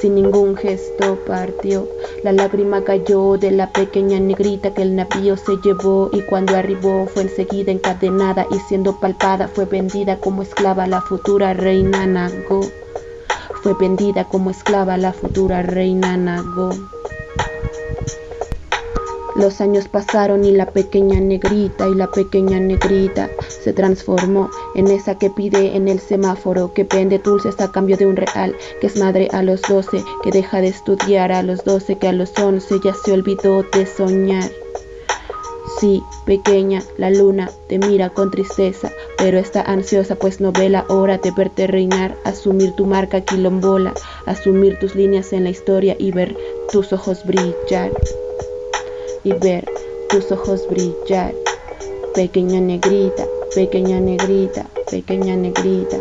sin 0.00 0.14
ningún 0.14 0.56
gesto 0.56 1.18
partió. 1.26 1.88
La 2.22 2.32
lágrima 2.32 2.82
cayó 2.84 3.36
de 3.36 3.50
la 3.50 3.72
pequeña 3.72 4.20
negrita 4.20 4.74
que 4.74 4.82
el 4.82 4.96
navío 4.96 5.36
se 5.36 5.56
llevó 5.62 6.10
y 6.12 6.22
cuando 6.22 6.56
arribó 6.56 7.06
fue 7.06 7.22
enseguida 7.22 7.72
encadenada 7.72 8.46
y 8.50 8.58
siendo 8.60 8.98
palpada 9.00 9.48
fue 9.48 9.64
vendida 9.64 10.18
como 10.18 10.42
esclava 10.42 10.86
la 10.86 11.00
futura 11.00 11.54
reina 11.54 12.06
Nago. 12.06 12.60
Fue 13.62 13.74
vendida 13.74 14.24
como 14.24 14.50
esclava 14.50 14.96
la 14.96 15.12
futura 15.12 15.62
reina 15.62 16.16
Nago. 16.16 16.70
Los 19.38 19.60
años 19.60 19.86
pasaron 19.88 20.46
y 20.46 20.52
la 20.52 20.64
pequeña 20.64 21.20
negrita 21.20 21.86
y 21.86 21.94
la 21.94 22.06
pequeña 22.06 22.58
negrita 22.58 23.28
se 23.48 23.74
transformó 23.74 24.48
en 24.74 24.86
esa 24.86 25.18
que 25.18 25.28
pide 25.28 25.76
en 25.76 25.88
el 25.88 26.00
semáforo, 26.00 26.72
que 26.72 26.84
vende 26.84 27.18
dulces 27.18 27.60
a 27.60 27.70
cambio 27.70 27.98
de 27.98 28.06
un 28.06 28.16
real, 28.16 28.56
que 28.80 28.86
es 28.86 28.96
madre 28.96 29.28
a 29.32 29.42
los 29.42 29.60
doce, 29.60 30.02
que 30.22 30.30
deja 30.30 30.62
de 30.62 30.68
estudiar 30.68 31.32
a 31.32 31.42
los 31.42 31.64
doce, 31.64 31.98
que 31.98 32.08
a 32.08 32.12
los 32.12 32.32
once 32.38 32.80
ya 32.82 32.94
se 32.94 33.12
olvidó 33.12 33.62
de 33.62 33.84
soñar. 33.84 34.50
Sí, 35.80 36.02
pequeña, 36.24 36.82
la 36.96 37.10
luna 37.10 37.50
te 37.68 37.78
mira 37.78 38.08
con 38.08 38.30
tristeza, 38.30 38.90
pero 39.18 39.36
está 39.36 39.60
ansiosa 39.60 40.14
pues 40.14 40.40
no 40.40 40.50
ve 40.50 40.70
la 40.70 40.86
hora 40.88 41.18
de 41.18 41.30
verte 41.32 41.66
reinar, 41.66 42.16
asumir 42.24 42.72
tu 42.72 42.86
marca 42.86 43.20
quilombola, 43.20 43.92
asumir 44.24 44.78
tus 44.78 44.94
líneas 44.94 45.34
en 45.34 45.44
la 45.44 45.50
historia 45.50 45.94
y 45.98 46.12
ver 46.12 46.34
tus 46.72 46.94
ojos 46.94 47.26
brillar. 47.26 47.92
Y 49.26 49.32
ver 49.32 49.64
tus 50.08 50.30
ojos 50.30 50.68
brillar. 50.70 51.34
Pequeña 52.14 52.60
negrita, 52.60 53.24
pequeña 53.56 53.98
negrita, 53.98 54.66
pequeña 54.88 55.34
negrita. 55.34 55.96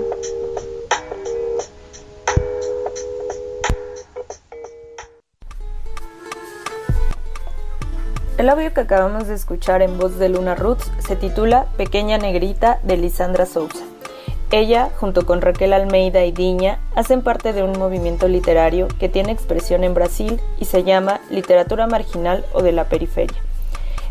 El 8.37 8.47
audio 8.47 8.71
que 8.75 8.81
acabamos 8.81 9.27
de 9.27 9.33
escuchar 9.33 9.81
en 9.81 9.97
voz 9.97 10.19
de 10.19 10.29
Luna 10.29 10.53
Roots 10.53 10.91
se 10.99 11.15
titula 11.15 11.65
Pequeña 11.77 12.19
Negrita 12.19 12.79
de 12.83 12.97
Lisandra 12.97 13.47
Souza. 13.47 13.84
Ella, 14.57 14.89
junto 15.01 15.25
con 15.25 15.41
Raquel 15.41 15.73
Almeida 15.73 16.23
y 16.23 16.31
Diña, 16.31 16.79
hacen 16.95 17.21
parte 17.23 17.51
de 17.51 17.61
un 17.61 17.77
movimiento 17.77 18.29
literario 18.29 18.87
que 18.87 19.09
tiene 19.09 19.33
expresión 19.33 19.83
en 19.83 19.93
Brasil 19.93 20.39
y 20.57 20.63
se 20.63 20.85
llama 20.85 21.19
Literatura 21.29 21.87
Marginal 21.87 22.45
o 22.53 22.61
de 22.61 22.71
la 22.71 22.85
Periferia. 22.85 23.35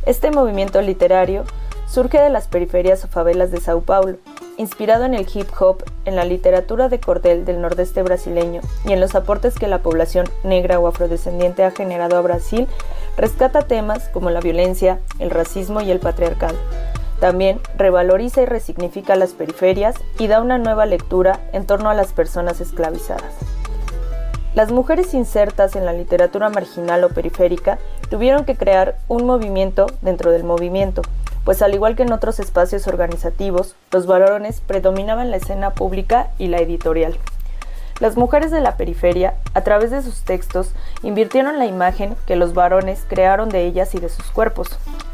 Este 0.05 0.31
movimiento 0.31 0.83
literario 0.83 1.45
surge 1.89 2.21
de 2.21 2.29
las 2.29 2.47
periferias 2.47 3.03
o 3.07 3.09
favelas 3.09 3.53
de 3.53 3.61
Sao 3.63 3.81
Paulo, 3.81 4.19
inspirado 4.59 5.07
en 5.07 5.15
el 5.15 5.27
hip 5.33 5.49
hop, 5.59 5.83
en 6.05 6.15
la 6.15 6.27
literatura 6.27 6.91
de 6.91 7.01
cordel 7.01 7.47
del 7.47 7.63
nordeste 7.63 8.03
brasileño 8.03 8.61
y 8.85 8.93
en 8.93 9.01
los 9.01 9.15
aportes 9.15 9.55
que 9.55 9.67
la 9.67 9.79
población 9.79 10.29
negra 10.43 10.79
o 10.79 10.87
afrodescendiente 10.87 11.65
ha 11.65 11.71
generado 11.71 12.19
a 12.19 12.21
Brasil 12.21 12.69
rescata 13.17 13.63
temas 13.63 14.11
como 14.11 14.29
la 14.29 14.41
violencia, 14.41 14.99
el 15.19 15.31
racismo 15.31 15.81
y 15.81 15.91
el 15.91 16.01
patriarcado. 16.01 16.59
También 17.21 17.61
revaloriza 17.77 18.43
y 18.43 18.47
resignifica 18.47 19.17
las 19.17 19.33
periferias 19.33 19.95
y 20.19 20.27
da 20.27 20.41
una 20.41 20.59
nueva 20.59 20.87
lectura 20.87 21.41
en 21.53 21.67
torno 21.67 21.91
a 21.91 21.95
las 21.95 22.13
personas 22.13 22.61
esclavizadas. 22.61 23.35
Las 24.55 24.71
mujeres 24.71 25.15
insertas 25.15 25.75
en 25.75 25.85
la 25.85 25.93
literatura 25.93 26.49
marginal 26.49 27.03
o 27.03 27.09
periférica 27.09 27.79
tuvieron 28.09 28.45
que 28.45 28.57
crear 28.57 28.97
un 29.09 29.27
movimiento 29.27 29.87
dentro 30.01 30.31
del 30.31 30.45
movimiento, 30.45 31.03
pues 31.45 31.61
al 31.61 31.75
igual 31.75 31.97
que 31.97 32.05
en 32.05 32.13
otros 32.13 32.39
espacios 32.39 32.87
organizativos, 32.87 33.75
los 33.91 34.07
varones 34.07 34.61
predominaban 34.61 35.31
la 35.31 35.39
escena 35.39 35.71
pública 35.71 36.29
y 36.39 36.47
la 36.47 36.59
editorial. 36.59 37.19
Las 38.01 38.17
mujeres 38.17 38.51
de 38.51 38.61
la 38.61 38.77
periferia, 38.77 39.35
a 39.55 39.63
través 39.63 39.91
de 39.91 40.03
sus 40.03 40.23
textos, 40.23 40.73
invirtieron 41.03 41.59
la 41.59 41.67
imagen 41.67 42.17
que 42.27 42.35
los 42.37 42.55
varones 42.55 43.05
crearon 43.09 43.49
de 43.49 43.65
ellas 43.67 43.95
y 43.95 44.01
de 44.01 44.09
sus 44.09 44.31
cuerpos. 44.31 44.69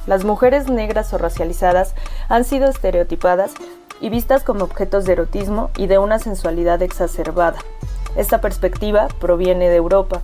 Las 0.07 0.25
mujeres 0.25 0.69
negras 0.69 1.13
o 1.13 1.19
racializadas 1.19 1.95
han 2.29 2.45
sido 2.45 2.69
estereotipadas 2.69 3.53
y 4.01 4.09
vistas 4.09 4.43
como 4.43 4.65
objetos 4.65 5.05
de 5.05 5.13
erotismo 5.13 5.71
y 5.77 5.87
de 5.87 5.99
una 5.99 6.19
sensualidad 6.19 6.83
exacerbada. 6.83 7.59
Esta 8.17 8.41
perspectiva 8.41 9.09
proviene 9.21 9.69
de 9.69 9.77
Europa. 9.77 10.21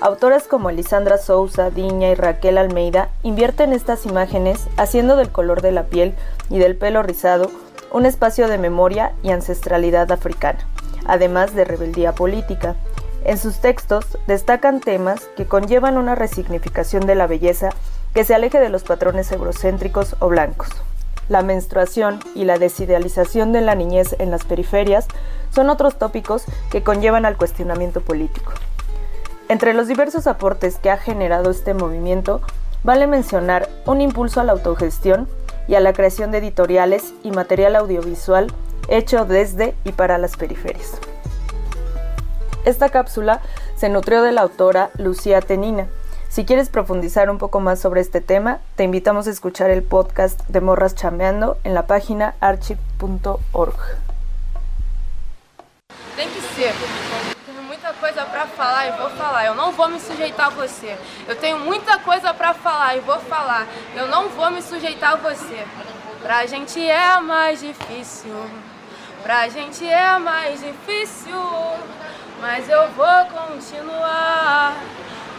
Autoras 0.00 0.48
como 0.48 0.70
Elisandra 0.70 1.18
Sousa, 1.18 1.70
Diña 1.70 2.10
y 2.10 2.14
Raquel 2.14 2.56
Almeida 2.56 3.10
invierten 3.22 3.72
estas 3.72 4.06
imágenes 4.06 4.68
haciendo 4.76 5.16
del 5.16 5.30
color 5.30 5.60
de 5.60 5.72
la 5.72 5.84
piel 5.84 6.14
y 6.48 6.58
del 6.58 6.76
pelo 6.76 7.02
rizado 7.02 7.50
un 7.92 8.06
espacio 8.06 8.48
de 8.48 8.56
memoria 8.56 9.12
y 9.22 9.30
ancestralidad 9.30 10.10
africana 10.12 10.64
además 11.06 11.54
de 11.54 11.64
rebeldía 11.64 12.12
política. 12.12 12.76
En 13.24 13.36
sus 13.36 13.58
textos 13.58 14.06
destacan 14.26 14.80
temas 14.80 15.28
que 15.36 15.46
conllevan 15.46 15.98
una 15.98 16.14
resignificación 16.14 17.06
de 17.06 17.14
la 17.14 17.26
belleza 17.26 17.70
que 18.14 18.24
se 18.24 18.34
aleje 18.34 18.60
de 18.60 18.68
los 18.68 18.82
patrones 18.82 19.30
eurocéntricos 19.32 20.16
o 20.18 20.28
blancos. 20.28 20.68
La 21.28 21.42
menstruación 21.42 22.20
y 22.34 22.44
la 22.44 22.58
desidealización 22.58 23.52
de 23.52 23.60
la 23.60 23.74
niñez 23.74 24.16
en 24.18 24.30
las 24.30 24.44
periferias 24.44 25.06
son 25.54 25.70
otros 25.70 25.96
tópicos 25.96 26.44
que 26.70 26.82
conllevan 26.82 27.24
al 27.24 27.36
cuestionamiento 27.36 28.00
político. 28.00 28.52
Entre 29.48 29.74
los 29.74 29.88
diversos 29.88 30.26
aportes 30.26 30.76
que 30.78 30.90
ha 30.90 30.96
generado 30.96 31.50
este 31.50 31.74
movimiento, 31.74 32.40
vale 32.82 33.06
mencionar 33.06 33.68
un 33.86 34.00
impulso 34.00 34.40
a 34.40 34.44
la 34.44 34.52
autogestión 34.52 35.28
y 35.68 35.74
a 35.76 35.80
la 35.80 35.92
creación 35.92 36.30
de 36.30 36.38
editoriales 36.38 37.14
y 37.22 37.30
material 37.30 37.76
audiovisual 37.76 38.52
hecho 38.88 39.24
desde 39.24 39.74
y 39.84 39.92
para 39.92 40.18
las 40.18 40.36
periferias. 40.36 40.98
Esta 42.64 42.88
cápsula 42.90 43.40
se 43.76 43.88
nutrió 43.88 44.22
de 44.22 44.32
la 44.32 44.42
autora 44.42 44.90
Lucía 44.98 45.40
Tenina. 45.40 45.86
Si 46.30 46.44
quieres 46.44 46.68
profundizar 46.68 47.28
un 47.28 47.38
poco 47.38 47.58
más 47.58 47.80
sobre 47.80 48.00
este 48.00 48.20
tema, 48.20 48.60
te 48.76 48.84
invitamos 48.84 49.26
a 49.26 49.30
escuchar 49.30 49.68
el 49.68 49.82
podcast 49.82 50.40
de 50.46 50.60
Morras 50.60 50.94
Chameando 50.94 51.58
en 51.64 51.74
la 51.74 51.88
página 51.88 52.36
archive.org. 52.38 53.74
Tem 56.14 56.28
que 56.28 56.40
ser. 56.54 56.72
Tenho 57.44 57.62
muita 57.62 57.92
coisa 57.94 58.24
para 58.26 58.46
falar 58.46 58.86
e 58.86 58.92
vou 58.92 59.10
falar. 59.10 59.44
Eu 59.44 59.56
não 59.56 59.72
vou 59.72 59.88
me 59.88 59.98
sujeitar 59.98 60.46
a 60.46 60.50
você. 60.50 60.96
Eu 61.26 61.34
tenho 61.34 61.58
muita 61.58 61.98
coisa 61.98 62.32
para 62.32 62.54
falar 62.54 62.96
e 62.96 63.00
vou 63.00 63.18
falar. 63.18 63.66
Eu 63.96 64.06
não 64.06 64.28
vou 64.28 64.52
me 64.52 64.62
sujeitar 64.62 65.14
a 65.14 65.16
você. 65.16 65.66
Pra 66.22 66.46
gente 66.46 66.80
é 66.80 67.20
mais 67.20 67.58
difícil. 67.58 68.36
Pra 69.24 69.48
gente 69.48 69.84
é 69.84 70.16
mais 70.18 70.60
difícil, 70.60 71.34
mas 72.40 72.68
eu 72.68 72.88
vou 72.92 73.26
continuar, 73.26 74.74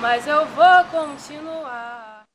mas 0.01 0.25
eu 0.25 0.45
vou 0.47 0.83
continuar. 0.85 2.25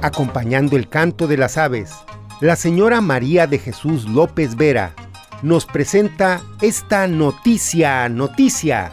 acompañando 0.00 0.76
el 0.76 0.88
canto 0.88 1.26
de 1.26 1.36
las 1.36 1.58
aves, 1.58 1.92
la 2.40 2.56
señora 2.56 3.00
María 3.00 3.46
de 3.46 3.58
Jesús 3.58 4.08
López 4.08 4.56
Vera 4.56 4.94
nos 5.42 5.66
presenta 5.66 6.40
esta 6.60 7.06
noticia, 7.06 8.08
noticia 8.08 8.92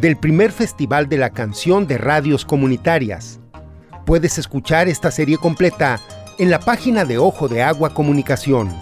del 0.00 0.16
primer 0.16 0.52
Festival 0.52 1.08
de 1.08 1.16
la 1.16 1.30
Canción 1.30 1.86
de 1.86 1.96
Radios 1.98 2.44
Comunitarias. 2.44 3.40
Puedes 4.04 4.38
escuchar 4.38 4.88
esta 4.88 5.10
serie 5.10 5.38
completa 5.38 6.00
en 6.38 6.50
la 6.50 6.60
página 6.60 7.04
de 7.04 7.18
Ojo 7.18 7.48
de 7.48 7.62
Agua 7.62 7.94
Comunicación. 7.94 8.72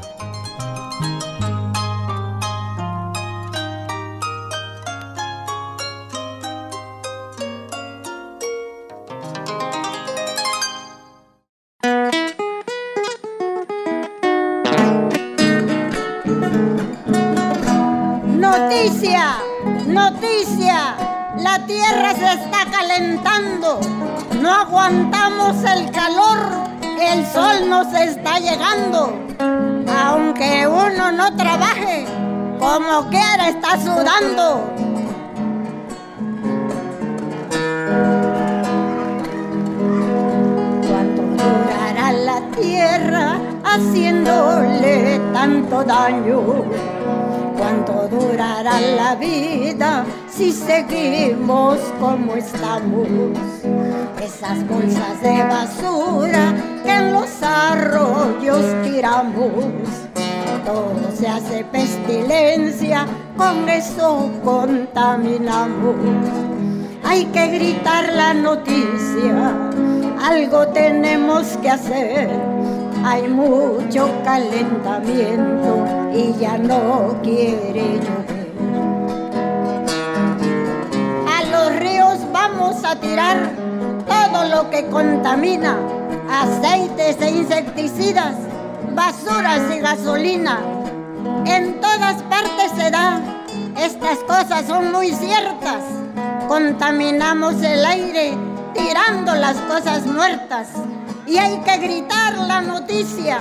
No 24.41 24.53
aguantamos 24.53 25.57
el 25.65 25.91
calor, 25.91 26.39
el 27.01 27.27
sol 27.27 27.69
nos 27.69 27.93
está 27.95 28.39
llegando. 28.39 29.19
Aunque 30.05 30.67
uno 30.67 31.11
no 31.13 31.35
trabaje, 31.35 32.07
como 32.59 33.09
quiera 33.09 33.49
está 33.49 33.81
sudando. 33.81 34.71
¿Cuánto 40.87 41.23
durará 41.23 42.13
la 42.13 42.41
tierra 42.57 43.39
haciéndole 43.65 45.21
tanto 45.33 45.85
daño? 45.85 46.65
¿Cuánto 47.57 48.09
durará 48.09 48.81
la 48.81 49.15
vida 49.15 50.05
si 50.31 50.53
seguimos 50.53 51.79
como 52.01 52.35
estamos? 52.35 53.09
Esas 54.23 54.67
bolsas 54.69 55.23
de 55.23 55.43
basura 55.45 56.55
que 56.85 56.91
en 56.91 57.13
los 57.13 57.43
arroyos 57.43 58.65
tiramos. 58.83 59.73
Todo 60.65 61.11
se 61.15 61.29
hace 61.29 61.65
pestilencia, 61.65 63.07
con 63.37 63.69
eso 63.69 64.31
contaminamos. 64.43 65.97
Hay 67.05 67.27
que 67.27 67.47
gritar 67.49 68.13
la 68.13 68.35
noticia, 68.35 69.71
algo 70.23 70.67
tenemos 70.69 71.57
que 71.59 71.71
hacer 71.71 72.55
hay 73.05 73.29
mucho 73.29 74.09
calentamiento 74.25 76.04
ya 76.45 76.59
no 76.59 77.19
quiere 77.23 77.99
llover. 78.05 78.45
a 82.85 82.97
tirar 82.97 83.51
todo 84.07 84.45
lo 84.45 84.71
que 84.71 84.87
contamina, 84.87 85.77
aceites 86.31 87.17
e 87.21 87.31
insecticidas, 87.31 88.35
basuras 88.95 89.63
y 89.75 89.81
gasolina. 89.81 90.61
En 91.47 91.81
todas 91.81 92.23
partes 92.25 92.73
se 92.77 92.91
da, 92.91 93.21
estas 93.79 94.19
cosas 94.21 94.67
son 94.67 94.93
muy 94.93 95.13
ciertas. 95.13 95.83
Contaminamos 96.49 97.63
el 97.63 97.85
aire 97.85 98.37
tirando 98.75 99.35
las 99.35 99.57
cosas 99.73 100.07
muertas 100.07 100.69
y 101.27 101.39
hay 101.39 101.59
que 101.59 101.79
gritar 101.79 102.37
la 102.39 102.61
noticia. 102.61 103.39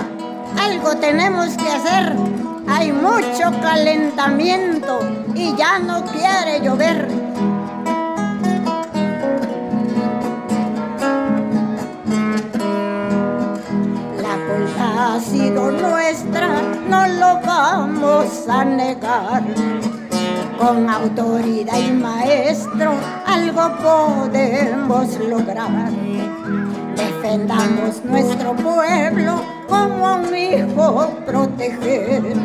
Algo 0.58 0.96
tenemos 0.96 1.56
que 1.56 1.68
hacer. 1.68 2.43
Hay 2.66 2.92
mucho 2.92 3.50
calentamiento 3.62 5.00
y 5.34 5.54
ya 5.56 5.78
no 5.78 6.04
quiere 6.04 6.60
llover. 6.60 7.08
La 14.22 14.36
culpa 14.46 15.14
ha 15.14 15.20
sido 15.20 15.70
nuestra, 15.70 16.48
no 16.88 17.06
lo 17.06 17.40
vamos 17.46 18.48
a 18.48 18.64
negar. 18.64 19.42
Con 20.58 20.88
autoridad 20.88 21.78
y 21.78 21.92
maestro 21.92 22.94
algo 23.26 23.76
podemos 23.82 25.18
lograr. 25.18 25.90
Defendamos 26.96 28.04
nuestro 28.04 28.54
pueblo 28.54 29.42
como 29.68 30.14
un 30.14 30.36
hijo 30.36 31.10
proteger. 31.26 32.36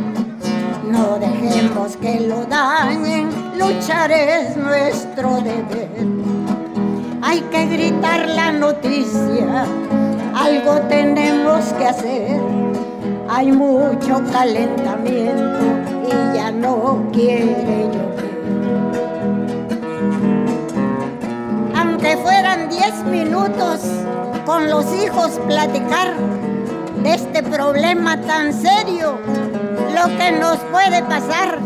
Que 1.80 2.20
lo 2.20 2.46
dañen, 2.46 3.30
luchar 3.58 4.12
es 4.12 4.56
nuestro 4.56 5.42
deber. 5.42 5.90
Hay 7.22 7.40
que 7.52 7.66
gritar 7.66 8.28
la 8.28 8.52
noticia, 8.52 9.66
algo 10.36 10.82
tenemos 10.88 11.66
que 11.74 11.86
hacer. 11.86 12.40
Hay 13.30 13.52
mucho 13.52 14.22
calentamiento 14.32 15.60
y 16.06 16.36
ya 16.36 16.52
no 16.52 17.08
quiere 17.12 17.90
llover. 17.92 18.42
Aunque 21.76 22.18
fueran 22.18 22.70
diez 22.70 23.04
minutos 23.06 23.82
con 24.46 24.70
los 24.70 24.86
hijos 24.94 25.40
platicar 25.48 26.14
de 27.04 27.14
este 27.14 27.42
problema 27.42 28.20
tan 28.22 28.54
serio, 28.54 29.18
lo 30.00 30.18
que 30.18 30.32
nos 30.32 30.58
puede 30.72 31.04
pasar, 31.04 31.60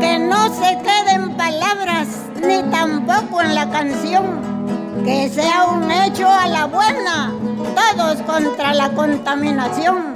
que 0.00 0.18
no 0.18 0.48
se 0.54 0.78
queden 0.78 1.36
palabras 1.36 2.08
ni 2.42 2.62
tampoco 2.70 3.42
en 3.42 3.54
la 3.54 3.68
canción, 3.68 4.24
que 5.04 5.28
sea 5.28 5.66
un 5.66 5.90
hecho 5.90 6.26
a 6.26 6.46
la 6.46 6.64
buena, 6.64 7.34
todos 7.74 8.22
contra 8.22 8.72
la 8.72 8.88
contaminación. 8.92 10.14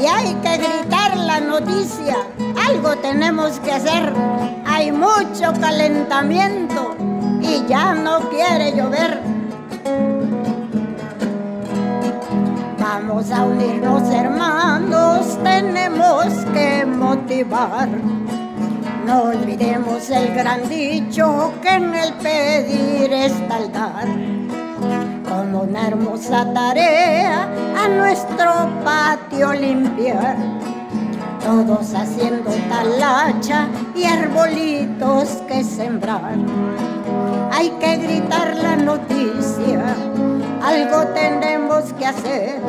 Y 0.00 0.06
hay 0.06 0.34
que 0.42 0.56
gritar 0.58 1.16
la 1.16 1.38
noticia, 1.38 2.16
algo 2.68 2.96
tenemos 2.96 3.60
que 3.60 3.72
hacer, 3.72 4.12
hay 4.66 4.90
mucho 4.90 5.52
calentamiento 5.60 6.96
y 7.40 7.64
ya 7.68 7.94
no 7.94 8.18
quiere 8.30 8.74
llover. 8.74 9.20
Vamos 12.80 13.30
a 13.30 13.44
unirnos 13.44 13.91
No 17.44 19.22
olvidemos 19.22 20.08
el 20.10 20.34
gran 20.34 20.68
dicho 20.68 21.52
que 21.60 21.70
en 21.70 21.94
el 21.94 22.12
pedir 22.14 23.12
está 23.12 23.58
el 23.58 23.72
dar. 23.72 24.06
Como 25.28 25.62
una 25.62 25.88
hermosa 25.88 26.52
tarea 26.52 27.48
a 27.76 27.88
nuestro 27.88 28.70
patio 28.84 29.52
limpiar. 29.52 30.36
Todos 31.44 31.94
haciendo 31.94 32.50
talacha 32.68 33.66
y 33.96 34.04
arbolitos 34.04 35.42
que 35.48 35.64
sembrar. 35.64 36.36
Hay 37.50 37.70
que 37.80 37.96
gritar 37.96 38.56
la 38.56 38.76
noticia 38.76 39.82
algo 40.62 41.04
tenemos 41.08 41.92
que 41.94 42.06
hacer. 42.06 42.60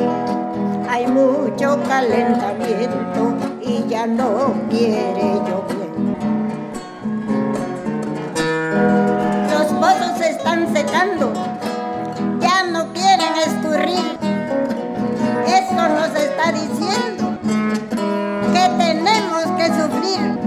Hay 0.88 1.06
mucho 1.06 1.78
calentamiento 1.88 3.53
y 3.66 3.86
ya 3.88 4.06
no 4.06 4.54
quiere 4.68 5.34
llover. 5.46 5.90
Los 9.50 9.66
pozos 9.72 10.18
se 10.18 10.30
están 10.30 10.72
secando, 10.74 11.32
ya 12.40 12.64
no 12.64 12.92
quieren 12.92 13.34
escurrir. 13.46 14.18
Eso 15.46 15.88
nos 15.88 16.14
está 16.14 16.52
diciendo 16.52 17.38
que 18.52 18.68
tenemos 18.78 19.44
que 19.56 19.66
sufrir. 19.68 20.38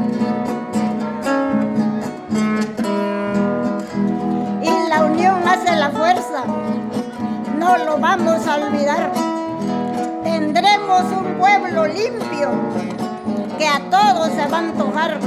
Y 4.61 4.89
la 4.89 5.05
unión 5.05 5.47
hace 5.47 5.75
la 5.75 5.89
fuerza 5.89 6.43
no 7.57 7.77
lo 7.77 7.97
vamos 7.97 8.45
a 8.47 8.55
olvidar. 8.55 9.11
Tendremos 10.23 11.03
un 11.11 11.37
pueblo 11.37 11.87
limpio 11.87 12.66
que 13.57 13.67
a 13.67 13.79
todos 13.89 14.29
se 14.29 14.47
va 14.47 14.57
a 14.57 14.59
antojar. 14.59 15.19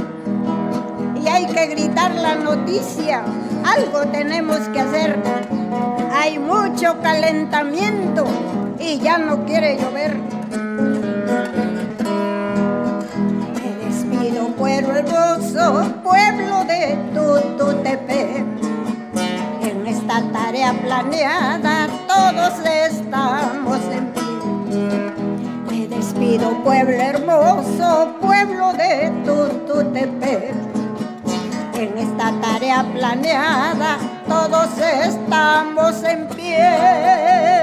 Y 1.23 1.27
hay 1.27 1.45
que 1.45 1.67
gritar 1.67 2.11
la 2.15 2.35
noticia, 2.35 3.23
algo 3.63 4.01
tenemos 4.11 4.59
que 4.69 4.79
hacer. 4.79 5.21
Hay 6.13 6.39
mucho 6.39 6.99
calentamiento 7.01 8.25
y 8.79 8.99
ya 8.99 9.17
no 9.17 9.45
quiere 9.45 9.77
llover. 9.77 10.17
Me 13.55 13.85
despido, 13.85 14.47
pueblo 14.57 14.95
hermoso, 14.95 15.93
pueblo 16.03 16.63
de 16.65 16.97
Tututepec. 17.13 18.45
En 19.61 19.87
esta 19.87 20.21
tarea 20.31 20.73
planeada 20.73 21.87
todos 22.07 22.53
estamos 22.65 23.79
en 23.91 24.13
pie. 24.13 24.21
Me 25.69 25.87
despido, 25.87 26.51
pueblo 26.63 26.95
hermoso, 26.95 28.15
pueblo 28.45 28.73
de 28.73 29.11
Tututepec. 29.23 30.53
En 31.75 31.97
esta 31.97 32.31
tarea 32.41 32.83
planeada 32.93 33.97
todos 34.27 34.69
estamos 34.79 36.03
en 36.03 36.27
pie. 36.29 37.60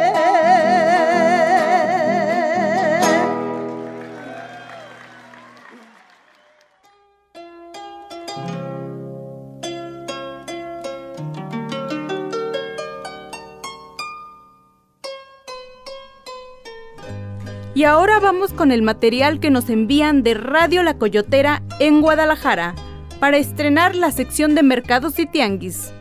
Y 17.78 17.84
ahora 17.84 18.18
vamos 18.18 18.52
con 18.52 18.72
el 18.72 18.82
material 18.82 19.38
que 19.38 19.52
nos 19.52 19.70
envían 19.70 20.24
de 20.24 20.34
Radio 20.34 20.82
La 20.82 20.98
Coyotera 20.98 21.62
en 21.78 22.00
Guadalajara 22.00 22.74
para 23.20 23.36
estrenar 23.36 23.94
la 23.94 24.10
sección 24.10 24.56
de 24.56 24.64
mercados 24.64 25.16
y 25.20 25.26
tianguis. 25.26 25.92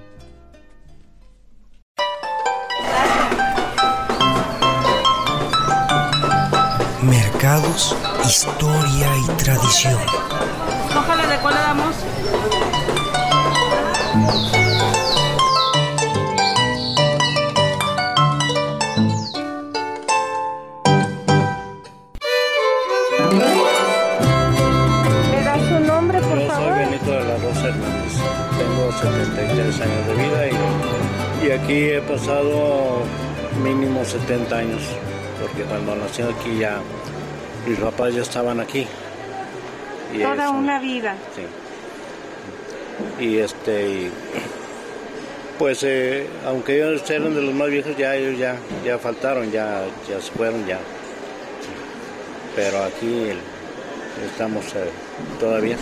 Mercados, 7.03 7.95
historia 8.25 9.09
y 9.15 9.43
tradición. 9.43 10.01
Ojalá 10.97 11.27
de 11.27 11.37
cuál 11.43 11.53
le 11.53 11.59
damos. 11.59 11.95
Aquí 31.67 31.89
he 31.89 31.99
pasado 32.01 33.01
mínimo 33.61 34.05
70 34.05 34.55
años, 34.57 34.81
porque 35.41 35.63
cuando 35.63 35.97
nací 35.97 36.21
aquí 36.21 36.59
ya 36.59 36.79
mis 37.67 37.77
papás 37.77 38.13
ya 38.15 38.21
estaban 38.21 38.61
aquí. 38.61 38.87
Y 40.13 40.19
Toda 40.21 40.45
eso, 40.45 40.51
una 40.53 40.79
vida. 40.79 41.17
Sí. 41.35 43.25
Y 43.25 43.37
este, 43.39 43.89
y, 43.89 44.11
pues 45.59 45.83
eh, 45.83 46.27
aunque 46.45 46.77
ellos 46.77 47.09
eran 47.09 47.35
de 47.35 47.41
los 47.41 47.53
más 47.53 47.67
viejos, 47.69 47.97
ya 47.97 48.15
ellos 48.15 48.39
ya, 48.39 48.55
ya 48.85 48.97
faltaron, 48.97 49.51
ya, 49.51 49.83
ya 50.09 50.21
se 50.21 50.31
fueron 50.31 50.65
ya. 50.65 50.79
Pero 52.55 52.81
aquí 52.85 53.29
el- 53.31 54.25
estamos 54.31 54.63
eh, 54.73 54.89
todavía. 55.37 55.75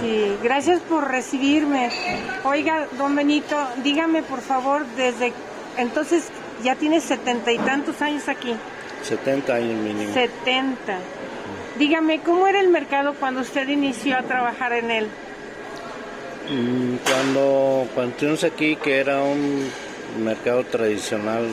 Sí, 0.00 0.36
gracias 0.42 0.80
por 0.80 1.08
recibirme. 1.08 1.90
Oiga, 2.44 2.86
don 2.98 3.14
Benito, 3.14 3.56
dígame 3.82 4.22
por 4.22 4.40
favor, 4.40 4.84
desde 4.96 5.32
entonces 5.76 6.24
ya 6.62 6.74
tienes 6.74 7.04
setenta 7.04 7.52
y 7.52 7.58
tantos 7.58 8.00
años 8.02 8.28
aquí. 8.28 8.54
70 9.02 9.54
años 9.54 9.74
mínimo. 9.82 10.12
70. 10.12 10.98
Dígame, 11.78 12.20
¿cómo 12.20 12.46
era 12.48 12.60
el 12.60 12.68
mercado 12.68 13.14
cuando 13.14 13.40
usted 13.42 13.68
inició 13.68 14.16
a 14.18 14.22
trabajar 14.22 14.72
en 14.72 14.90
él? 14.90 15.08
Mm, 16.50 16.96
Cuando, 17.04 17.86
cuando 17.94 18.12
estuvimos 18.12 18.44
aquí, 18.44 18.76
que 18.76 18.98
era 18.98 19.20
un 19.20 19.68
mercado 20.22 20.64
tradicional 20.64 21.46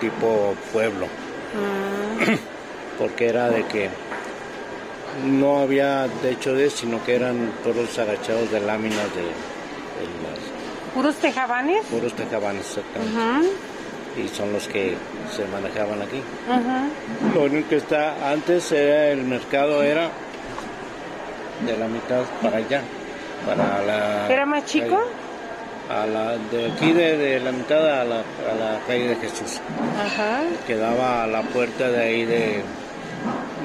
tipo 0.00 0.54
pueblo, 0.72 1.06
porque 2.98 3.26
era 3.26 3.48
de 3.50 3.64
que 3.64 3.88
no 5.24 5.58
había 5.60 6.06
techo 6.22 6.54
de, 6.54 6.70
sino 6.70 7.02
que 7.04 7.14
eran 7.14 7.52
todos 7.62 7.98
agachados 7.98 8.50
de 8.50 8.60
láminas 8.60 9.14
de, 9.14 9.22
de 9.22 10.06
las 10.22 10.38
¿Puros 10.94 11.16
tejabanes? 11.16 11.84
puros 11.86 12.12
tejabanes, 12.14 12.66
exactamente. 12.66 13.50
Y 14.16 14.28
son 14.28 14.52
los 14.52 14.68
que 14.68 14.94
se 15.34 15.44
manejaban 15.46 16.00
aquí. 16.02 16.20
Lo 17.34 17.42
único 17.44 17.68
que 17.70 17.76
está 17.76 18.30
antes 18.30 18.70
era 18.70 19.08
el 19.10 19.22
mercado 19.22 19.82
era 19.82 20.08
de 21.66 21.76
la 21.76 21.88
mitad 21.88 22.22
para 22.42 22.58
allá, 22.58 22.82
para 23.46 23.82
la. 23.82 24.32
¿Era 24.32 24.46
más 24.46 24.64
chico? 24.66 25.00
A 25.90 26.06
la, 26.06 26.36
de 26.50 26.72
aquí 26.72 26.92
de, 26.92 27.16
de 27.18 27.40
la 27.40 27.52
mitad 27.52 28.00
a 28.00 28.04
la, 28.04 28.16
a 28.20 28.54
la 28.58 28.78
calle 28.86 29.08
de 29.08 29.16
Jesús. 29.16 29.60
Ajá. 30.00 30.42
Quedaba 30.66 31.24
a 31.24 31.26
la 31.26 31.42
puerta 31.42 31.90
de 31.90 32.02
ahí 32.02 32.24
de, 32.24 32.62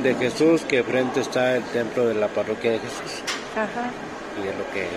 de 0.03 0.15
Jesús, 0.15 0.61
que 0.61 0.83
frente 0.83 1.19
está 1.21 1.55
el 1.57 1.63
templo 1.63 2.07
de 2.07 2.15
la 2.15 2.27
parroquia 2.27 2.71
de 2.71 2.79
Jesús. 2.79 3.21
Ajá. 3.55 3.89
Y 4.43 4.47
es 4.47 4.55
lo 4.57 4.65
que 4.73 4.87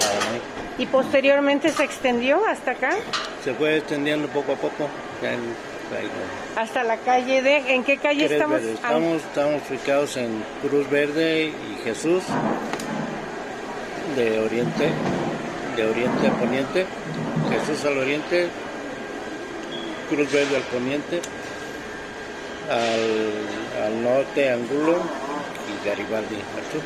manejaban 0.00 0.34
ahí. 0.34 0.40
¿Y 0.78 0.86
posteriormente 0.86 1.68
se 1.70 1.84
extendió 1.84 2.44
hasta 2.46 2.72
acá? 2.72 2.90
Se 3.44 3.52
fue 3.54 3.76
extendiendo 3.78 4.28
poco 4.28 4.52
a 4.52 4.56
poco. 4.56 4.88
en- 5.22 5.74
Hasta 6.56 6.82
la 6.82 6.96
calle 6.96 7.42
de... 7.42 7.74
¿En 7.74 7.84
qué 7.84 7.98
calle 7.98 8.24
estamos? 8.24 8.60
Verde. 8.62 8.72
Ah, 8.82 8.86
Estamos, 8.88 9.22
estamos 9.22 9.62
ubicados 9.70 10.16
en 10.16 10.42
Cruz 10.62 10.88
Verde 10.90 11.46
y 11.48 11.84
Jesús, 11.84 12.22
de 14.16 14.40
oriente, 14.40 14.88
de 15.76 15.86
oriente 15.86 16.26
a 16.26 16.32
poniente, 16.32 16.86
Jesús 17.50 17.84
al 17.84 17.98
oriente, 17.98 18.48
Cruz 20.08 20.32
Verde 20.32 20.56
al 20.56 20.62
poniente, 20.62 21.20
al, 22.70 23.84
al 23.84 24.02
norte 24.02 24.50
Angulo 24.50 24.96
y 25.68 25.86
Garibaldi 25.88 26.34
al 26.36 26.72
sur. 26.72 26.82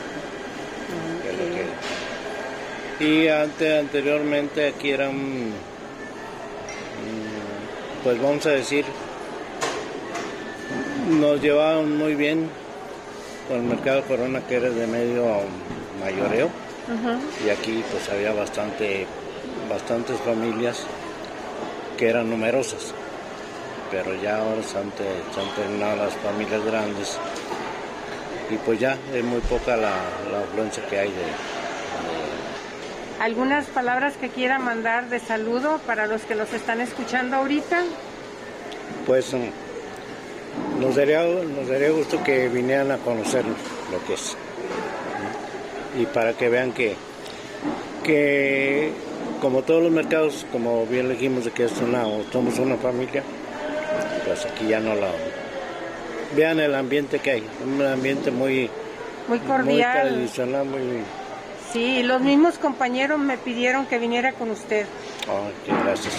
que 1.23 1.31
es 1.31 1.39
lo 1.39 1.55
que- 1.55 1.69
Y 3.05 3.29
antes, 3.29 3.79
anteriormente 3.81 4.67
aquí 4.69 4.91
eran, 4.91 5.53
pues 8.03 8.21
vamos 8.21 8.45
a 8.47 8.51
decir, 8.51 8.85
nos 11.11 11.41
llevaban 11.41 11.97
muy 11.97 12.15
bien 12.15 12.49
con 13.49 13.59
el 13.59 13.63
mercado 13.63 14.03
Corona 14.03 14.41
que 14.47 14.57
era 14.57 14.69
de 14.71 14.87
medio 14.87 15.25
mayoreo. 16.01 16.51
Y 17.47 17.51
aquí 17.51 17.85
pues 17.91 18.09
había 18.09 18.33
bastante 18.33 19.07
bastantes 19.69 20.19
familias 20.21 20.85
que 21.99 22.09
eran 22.09 22.31
numerosas 22.31 22.95
pero 23.91 24.15
ya 24.23 24.39
ahora 24.39 24.63
se 24.63 24.79
han, 24.79 24.91
te- 24.93 25.23
se 25.35 25.41
han 25.41 25.55
terminado 25.55 25.97
las 25.97 26.15
familias 26.17 26.65
grandes 26.65 27.19
y 28.51 28.57
pues 28.57 28.79
ya 28.81 28.97
es 29.15 29.25
muy 29.25 29.41
poca 29.41 29.77
la, 29.77 29.93
la 30.31 30.41
afluencia 30.41 30.85
que 30.87 30.99
hay 30.99 31.09
de, 31.09 31.25
¿Algunas 33.21 33.67
palabras 33.67 34.15
que 34.17 34.29
quiera 34.29 34.59
mandar 34.61 35.09
de 35.09 35.19
saludo 35.19 35.81
para 35.87 36.07
los 36.07 36.23
que 36.23 36.35
los 36.37 36.53
están 36.53 36.81
escuchando 36.81 37.37
ahorita? 37.37 37.83
pues 39.07 39.33
mm, 39.35 40.81
nos 40.81 40.95
daría, 40.95 41.25
nos 41.25 41.67
daría 41.69 41.91
gusto 41.91 42.23
que 42.23 42.49
vinieran 42.49 42.93
a 42.93 42.99
conocernos 42.99 43.57
lo 43.91 44.05
que 44.07 44.15
es. 44.15 44.37
Y 45.99 46.05
para 46.07 46.35
que 46.35 46.49
vean 46.49 46.73
que, 46.73 46.95
que 48.05 48.93
como 49.41 49.63
todos 49.63 49.83
los 49.83 49.91
mercados, 49.93 50.47
como 50.53 50.87
bien 50.87 51.09
dijimos 51.09 51.45
de 51.45 51.51
que 51.51 51.65
es 51.65 51.73
una, 51.81 52.05
somos 52.33 52.59
una 52.59 52.77
familia, 52.77 53.23
pues 54.41 54.53
aquí 54.53 54.69
ya 54.69 54.81
no 54.81 54.95
la... 54.95 55.09
Vean 56.37 56.61
el 56.61 56.75
ambiente 56.75 57.19
que 57.21 57.31
hay, 57.31 57.49
un 57.65 57.85
ambiente 57.85 58.31
muy, 58.31 58.71
Muy 59.29 59.39
muy 59.39 59.49
cordial. 59.49 60.09
tradicional, 60.09 60.67
muy... 60.67 61.03
Sí, 61.73 62.03
los 62.03 62.21
mismos 62.21 62.59
compañeros 62.59 63.19
me 63.19 63.37
pidieron 63.37 63.87
que 63.87 63.99
viniera 63.99 64.33
con 64.33 64.51
usted. 64.51 64.87
Qué 65.67 65.73
gracias. 65.85 66.15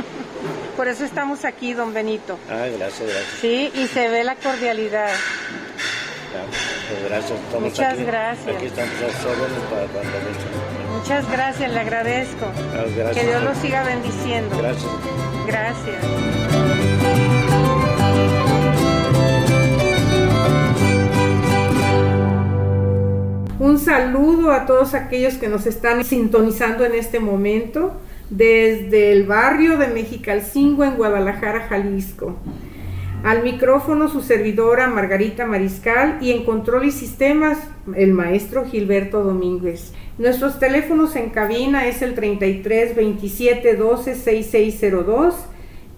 Por 0.76 0.88
eso 0.88 1.04
estamos 1.04 1.44
aquí, 1.44 1.74
don 1.74 1.94
Benito. 1.94 2.38
Ah, 2.50 2.66
gracias, 2.76 3.08
gracias. 3.08 3.38
Sí, 3.40 3.70
y 3.74 3.86
se 3.86 4.08
ve 4.08 4.24
la 4.24 4.34
cordialidad. 4.36 5.10
Pues 6.88 7.04
gracias, 7.08 7.38
estamos 7.38 7.70
Muchas 7.70 7.92
aquí. 7.94 8.04
gracias. 8.04 8.56
Aquí 8.56 8.66
estamos 8.66 8.92
a 8.94 9.70
para 9.70 9.86
cuando. 9.86 10.98
Muchas 10.98 11.30
gracias, 11.30 11.72
le 11.72 11.80
agradezco. 11.80 12.46
Ah, 12.46 12.84
gracias. 12.96 13.16
Que 13.16 13.30
Dios 13.30 13.42
lo 13.42 13.54
siga 13.54 13.84
bendiciendo. 13.84 14.58
Gracias. 14.58 14.90
Gracias. 15.46 16.63
Un 23.64 23.78
saludo 23.78 24.52
a 24.52 24.66
todos 24.66 24.92
aquellos 24.92 25.36
que 25.36 25.48
nos 25.48 25.64
están 25.64 26.04
sintonizando 26.04 26.84
en 26.84 26.94
este 26.94 27.18
momento 27.18 27.94
desde 28.28 29.10
el 29.10 29.24
barrio 29.24 29.78
de 29.78 29.86
Mexicalcingo 29.86 30.84
en 30.84 30.96
Guadalajara, 30.96 31.60
Jalisco. 31.60 32.36
Al 33.22 33.42
micrófono 33.42 34.08
su 34.08 34.20
servidora 34.20 34.88
Margarita 34.88 35.46
Mariscal 35.46 36.18
y 36.20 36.32
en 36.32 36.44
control 36.44 36.84
y 36.84 36.90
sistemas 36.90 37.56
el 37.96 38.12
maestro 38.12 38.66
Gilberto 38.66 39.24
Domínguez. 39.24 39.94
Nuestros 40.18 40.58
teléfonos 40.58 41.16
en 41.16 41.30
cabina 41.30 41.86
es 41.86 42.02
el 42.02 42.14
33 42.14 42.94
27 42.94 43.76
12 43.76 44.14
6602 44.14 45.36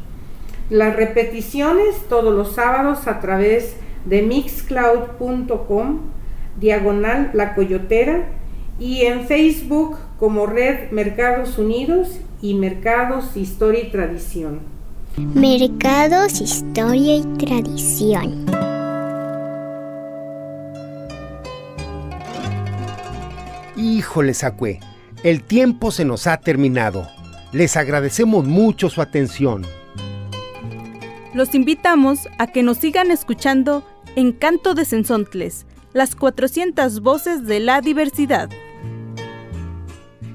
Las 0.71 0.95
repeticiones 0.97 1.97
todos 2.09 2.33
los 2.33 2.55
sábados 2.55 3.07
a 3.07 3.21
través 3.21 3.77
de 4.07 4.23
mixcloud.com 4.23 5.99
diagonal 6.59 7.33
La 7.35 7.55
Coyotera 7.55 8.29
y 8.79 9.03
en 9.03 9.27
Facebook 9.27 9.99
como 10.19 10.47
Red 10.47 10.91
Mercados 10.91 11.59
Unidos 11.59 12.19
y 12.41 12.55
Mercados 12.55 13.37
Historia 13.37 13.83
y 13.83 13.91
Tradición. 13.91 14.74
Mercados, 15.17 16.41
historia 16.41 17.19
y 17.19 17.23
tradición. 17.39 18.47
Híjole, 23.77 24.35
Sacue, 24.35 24.81
el 25.23 25.45
tiempo 25.45 25.93
se 25.93 26.05
nos 26.05 26.27
ha 26.27 26.39
terminado. 26.39 27.07
Les 27.53 27.77
agradecemos 27.77 28.45
mucho 28.45 28.91
su 28.91 29.01
atención. 29.01 29.65
Los 31.33 31.55
invitamos 31.55 32.29
a 32.39 32.49
que 32.49 32.65
nos 32.65 32.79
sigan 32.79 33.13
escuchando 33.13 33.85
en 34.17 34.33
Canto 34.33 34.75
de 34.75 34.85
Sensontles, 34.85 35.65
las 35.93 36.17
400 36.17 37.01
voces 37.01 37.47
de 37.47 37.61
la 37.61 37.81
diversidad. 37.81 38.51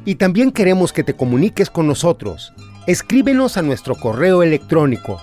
Y 0.05 0.15
también 0.15 0.53
queremos 0.53 0.93
que 0.93 1.03
te 1.03 1.15
comuniques 1.15 1.69
con 1.69 1.85
nosotros. 1.85 2.53
Escríbenos 2.89 3.55
a 3.55 3.61
nuestro 3.61 3.93
correo 3.93 4.41
electrónico 4.41 5.21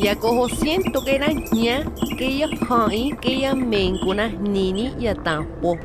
Yakojo 0.00 0.48
siento 0.48 1.04
que 1.04 1.16
era 1.16 1.28
ña 1.28 1.84
que 2.16 2.24
ella 2.24 2.48
hai 2.70 3.12
que 3.20 3.32
ella 3.34 3.54
mencuna 3.54 4.28
nini 4.28 4.94
ya 4.98 5.14
tampo. 5.14 5.76